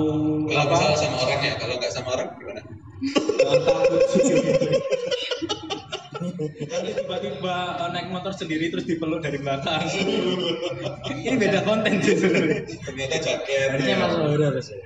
kalau 0.54 0.70
apa? 0.70 0.94
sama 0.94 1.18
orangnya 1.18 1.58
kalau 1.58 1.74
nggak 1.82 1.90
sama 1.90 2.14
orang 2.14 2.30
gimana 2.38 2.62
Nanti 6.22 6.92
tiba-tiba 6.94 7.56
eh, 7.82 7.90
naik 7.90 8.08
motor 8.14 8.34
sendiri 8.34 8.70
terus 8.70 8.86
dipeluk 8.86 9.26
dari 9.26 9.42
belakang. 9.42 9.82
Ini 11.28 11.36
beda 11.38 11.60
konten 11.66 11.98
sih 12.02 12.16
sebenarnya. 12.18 12.62
ternyata 12.86 13.16
jaket. 13.18 13.68
Harusnya 13.74 13.96
ya. 13.98 14.02
mas 14.02 14.16
horor 14.16 14.56
sih 14.62 14.82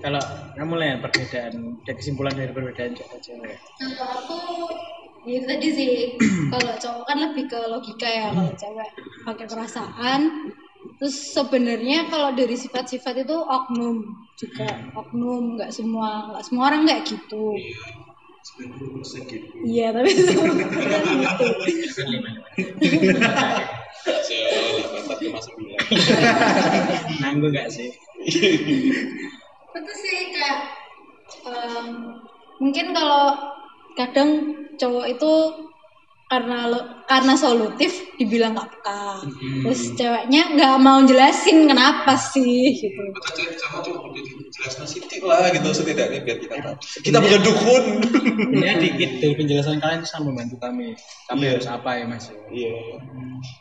kalau 0.00 0.22
kamu 0.56 0.74
lihat 0.80 0.98
perbedaan 1.04 1.52
dan 1.84 1.94
kesimpulan 1.94 2.32
dari 2.32 2.52
perbedaan 2.56 2.96
cowok 2.96 3.08
dan 3.12 3.20
cewek? 3.20 3.56
Kalau 3.76 4.08
aku 4.16 4.38
ya 5.28 5.32
itu 5.36 5.46
tadi 5.46 5.68
sih. 5.68 5.92
Kalau 6.52 6.72
cowok 6.80 7.04
kan 7.04 7.18
lebih 7.20 7.44
ke 7.52 7.60
logika 7.68 8.08
ya 8.08 8.32
kalau 8.32 8.56
cewek 8.56 8.90
pakai 9.28 9.46
perasaan. 9.46 10.20
Terus 10.96 11.16
sebenarnya 11.36 12.08
kalau 12.08 12.32
dari 12.32 12.56
sifat-sifat 12.56 13.28
itu 13.28 13.36
oknum 13.36 14.24
juga 14.40 14.68
oknum. 14.96 15.60
Nggak 15.60 15.70
semua 15.76 16.32
nggak 16.32 16.44
semua 16.48 16.64
orang 16.72 16.88
kayak 16.88 17.04
gitu 17.04 17.52
iya 19.64 19.92
tapi 19.94 20.10
orang 20.30 20.56
gitu 21.70 22.02
nanggung 27.20 27.52
nggak 27.52 27.68
sih? 27.68 27.90
Itu 29.80 29.92
sih 30.02 30.18
kayak 30.34 30.58
em, 31.46 31.86
mungkin 32.58 32.86
kalau 32.92 33.38
kadang 33.94 34.30
cowok 34.76 35.06
itu 35.14 35.32
karena 36.30 36.70
lo- 36.70 36.86
karena 37.04 37.34
solutif 37.34 37.90
dibilang 38.14 38.54
nggak 38.54 38.70
peka. 38.70 39.26
Terus 39.66 39.80
ceweknya 39.98 40.54
nggak 40.54 40.76
mau 40.78 41.02
jelasin 41.02 41.66
kenapa 41.66 42.14
sih 42.14 42.78
gitu. 42.78 43.02
Jelaskan 44.50 44.86
sedikit 44.86 45.22
lah 45.26 45.50
gitu 45.50 45.68
setidaknya 45.72 46.20
biar 46.22 46.38
kita 46.38 46.54
tahu. 46.58 46.74
Kita 47.02 47.18
bukan 47.18 47.40
dukun. 47.42 47.84
Ya 48.60 48.76
dikit 48.76 49.10
dari 49.18 49.34
penjelasan 49.34 49.78
kalian 49.78 50.00
bisa 50.02 50.16
membantu 50.20 50.56
kami. 50.58 50.94
Kami 51.26 51.40
Iya. 51.40 51.50
harus 51.56 51.68
apa 51.68 51.90
ya 51.96 52.04
mas? 52.06 52.24
Iya. 52.50 52.74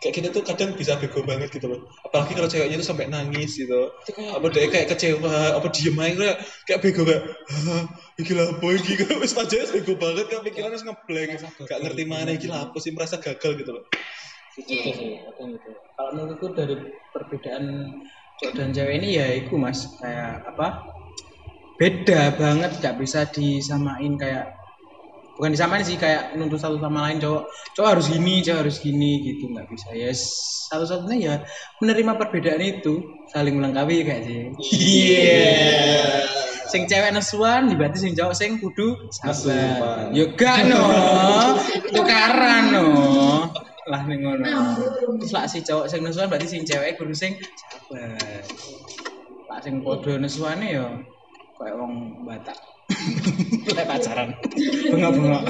Kayak 0.04 0.14
kita 0.14 0.28
tuh 0.30 0.44
kadang 0.44 0.70
bisa 0.76 1.00
bego 1.00 1.24
banget 1.24 1.50
gitu 1.50 1.72
loh. 1.72 1.80
Apalagi 2.04 2.34
kalau 2.36 2.50
ceweknya 2.50 2.78
tuh 2.78 2.88
sampai 2.90 3.08
nangis 3.08 3.56
gitu. 3.56 3.82
Apa 4.30 4.46
dia 4.52 4.68
kayak 4.68 4.88
kecewa 4.92 5.56
apa 5.56 5.68
diem 5.72 5.96
aja 5.96 6.14
kayak 6.20 6.38
kayak 6.68 6.80
bego 6.84 7.02
kayak 7.08 7.24
"Hah, 7.48 7.84
iki 8.20 8.36
lah 8.36 8.52
apa 8.52 8.68
iki 8.76 9.00
kan 9.00 9.16
wis 9.24 9.32
aja 9.32 9.64
bego 9.72 9.96
banget 9.96 10.28
kan 10.28 10.44
pikirannya 10.44 10.76
wis 10.76 10.84
ngeblank 10.84 11.40
gak 11.64 11.80
ngerti 11.80 12.04
mana 12.04 12.36
iki 12.36 12.52
lah 12.52 12.68
apa 12.68 12.78
sih 12.84 12.92
merasa 12.92 13.16
gagal 13.16 13.56
gitu 13.64 13.72
loh. 13.72 13.88
Gitu 14.60 14.92
sih 14.92 15.24
kadang 15.24 15.56
gitu 15.56 15.70
kalau 15.96 16.12
menurutku 16.20 16.52
dari 16.52 16.76
perbedaan 17.16 17.64
cowok 18.44 18.54
dan 18.60 18.70
cewek 18.76 19.00
ini 19.00 19.10
ya 19.16 19.28
itu 19.40 19.56
mas 19.56 19.88
kayak 20.04 20.44
apa 20.52 20.84
beda 21.80 22.36
banget 22.36 22.72
nggak 22.84 22.96
bisa 23.00 23.24
disamain 23.32 24.20
kayak 24.20 24.52
bukan 25.40 25.56
disamain 25.56 25.88
sih 25.88 25.96
kayak 25.96 26.36
nuntut 26.36 26.60
satu 26.60 26.76
sama 26.76 27.08
lain 27.08 27.24
cowok 27.24 27.48
cowok 27.72 27.90
harus 27.96 28.12
gini 28.12 28.44
cowok 28.44 28.60
harus 28.68 28.78
gini 28.84 29.12
gitu 29.24 29.48
nggak 29.48 29.68
bisa. 29.72 29.96
Ya 29.96 30.12
satu-satunya 30.68 31.18
ya 31.24 31.36
menerima 31.80 32.20
perbedaan 32.20 32.60
itu 32.60 33.24
saling 33.32 33.56
melengkapi 33.56 34.04
kayak 34.04 34.28
sih. 34.28 34.52
Iya 34.76 36.49
sing 36.70 36.86
cewek 36.86 37.12
nesuan 37.12 37.74
berarti 37.74 37.98
sing 37.98 38.14
cowok 38.14 38.36
sing 38.38 38.62
kudu 38.62 39.10
sabar. 39.10 40.14
Yo 40.14 40.32
gak 40.38 40.70
no 40.70 40.86
tukaran 41.90 42.64
no. 42.72 42.88
Lah 43.90 44.06
ning 44.06 44.22
ngono. 44.22 44.46
Terus 45.18 45.32
lah 45.34 45.46
si 45.50 45.66
cowok 45.66 45.90
sing 45.90 46.06
nesuan 46.06 46.30
berarti 46.30 46.48
sing 46.48 46.62
cewek 46.64 46.96
kudu 47.02 47.18
sing 47.18 47.34
sabar. 47.42 48.14
Lah 49.50 49.60
sing 49.66 49.82
padha 49.82 50.14
nesuane 50.22 50.68
yo 50.70 50.88
kayak 51.58 51.76
wong 51.76 52.24
Batak. 52.24 52.58
Lek 53.78 53.86
pacaran. 53.86 54.34
Bengok-bengok 54.90 55.44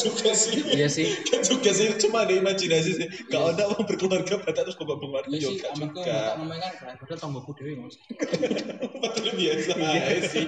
juga 0.00 0.32
sih 0.32 0.56
iya 0.72 0.88
sih 0.88 1.06
Gak 1.28 1.42
juga 1.46 1.70
sih 1.76 1.86
cuma 2.00 2.24
ada 2.24 2.34
imajinasi 2.34 2.90
sih 2.96 3.06
gak 3.28 3.42
ada 3.56 3.68
orang 3.68 3.84
berkeluarga 3.84 4.34
batak 4.40 4.62
terus 4.66 4.76
bengok 4.80 4.98
bengok 4.98 5.22
iya 5.28 5.38
yo 5.38 5.50
sih 5.52 5.58
gak 5.60 5.70
amanku 5.76 6.00
juga 6.00 6.14
Batak 6.16 6.34
ngomongnya 6.40 6.68
kan 6.80 6.94
padahal 6.96 7.18
tonggoku 7.20 7.50
dhewe 7.58 7.72
Mas 7.80 7.94
Betul 9.00 9.32
biasa 9.32 9.72
aja 9.80 10.20
sih. 10.28 10.44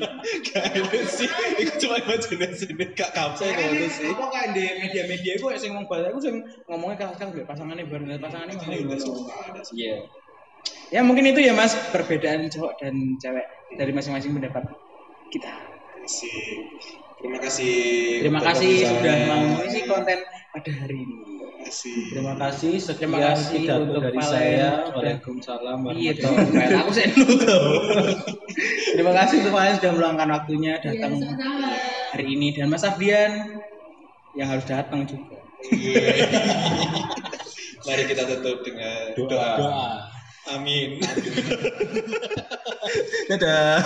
Gak 0.53 0.63
ada 0.77 1.01
sih. 1.09 1.29
Itu 1.57 1.73
cuma 1.89 1.97
imajinasi 2.05 2.65
nih 2.77 2.89
kak 2.93 3.11
kapsa 3.17 3.49
itu 3.49 3.89
sih. 3.97 4.09
apa 4.13 4.27
kan 4.29 4.49
di 4.53 4.65
media-media 4.81 5.33
gue 5.41 5.53
sing 5.57 5.73
ngomong 5.73 5.89
Batak 5.89 6.11
gue 6.13 6.23
sing 6.23 6.37
ngomongnya 6.69 6.97
kan 7.01 7.09
kan 7.17 7.29
pasangannya 7.49 7.85
bareng 7.89 8.09
pasangannya 8.21 8.55
ngomongnya 8.61 8.99
Iya. 9.73 9.97
Ya 10.93 11.01
mungkin 11.01 11.25
itu 11.33 11.41
ya 11.41 11.57
Mas 11.57 11.73
perbedaan 11.91 12.53
cowok 12.53 12.73
dan 12.77 12.95
cewek 13.17 13.47
dari 13.81 13.93
masing-masing 13.97 14.37
pendapat 14.37 14.69
kita. 15.33 15.53
Sih. 16.05 16.29
Terima 17.23 17.39
kasih. 17.39 17.75
Terima 18.27 18.41
kasih 18.43 18.73
sudah 18.83 19.15
mau 19.31 19.43
mengisi 19.63 19.81
konten 19.87 20.19
pada 20.27 20.71
hari 20.75 20.97
ini. 21.07 21.17
Terima 21.63 22.35
kasih. 22.35 22.83
Terima 22.83 23.19
kasih 23.23 23.63
sekian 23.63 23.87
untuk 23.87 24.03
dari 24.03 24.19
saya. 24.19 24.91
Waalaikumsalam 24.91 25.79
Iya 25.95 26.13
warahmatullahi 26.19 26.67
dong, 26.69 26.83
aku 26.83 26.91
sih 26.93 27.07
Terima 28.99 29.13
kasih 29.15 29.35
untuk 29.47 29.55
kalian 29.55 29.77
sudah 29.79 29.93
meluangkan 29.95 30.29
waktunya 30.35 30.73
Iya, 30.83 30.87
datang 30.91 31.13
hari 32.13 32.25
ini 32.29 32.53
dan 32.53 32.69
Mas 32.69 32.83
Ardian 32.83 33.63
yang 34.35 34.49
harus 34.51 34.67
datang 34.67 35.07
juga. 35.07 35.39
Mari 37.87 38.03
kita 38.11 38.23
tutup 38.27 38.67
dengan 38.67 39.15
doa. 39.15 39.51
Doa. 39.57 39.87
Amin. 40.59 40.99
Dadah. 43.31 43.81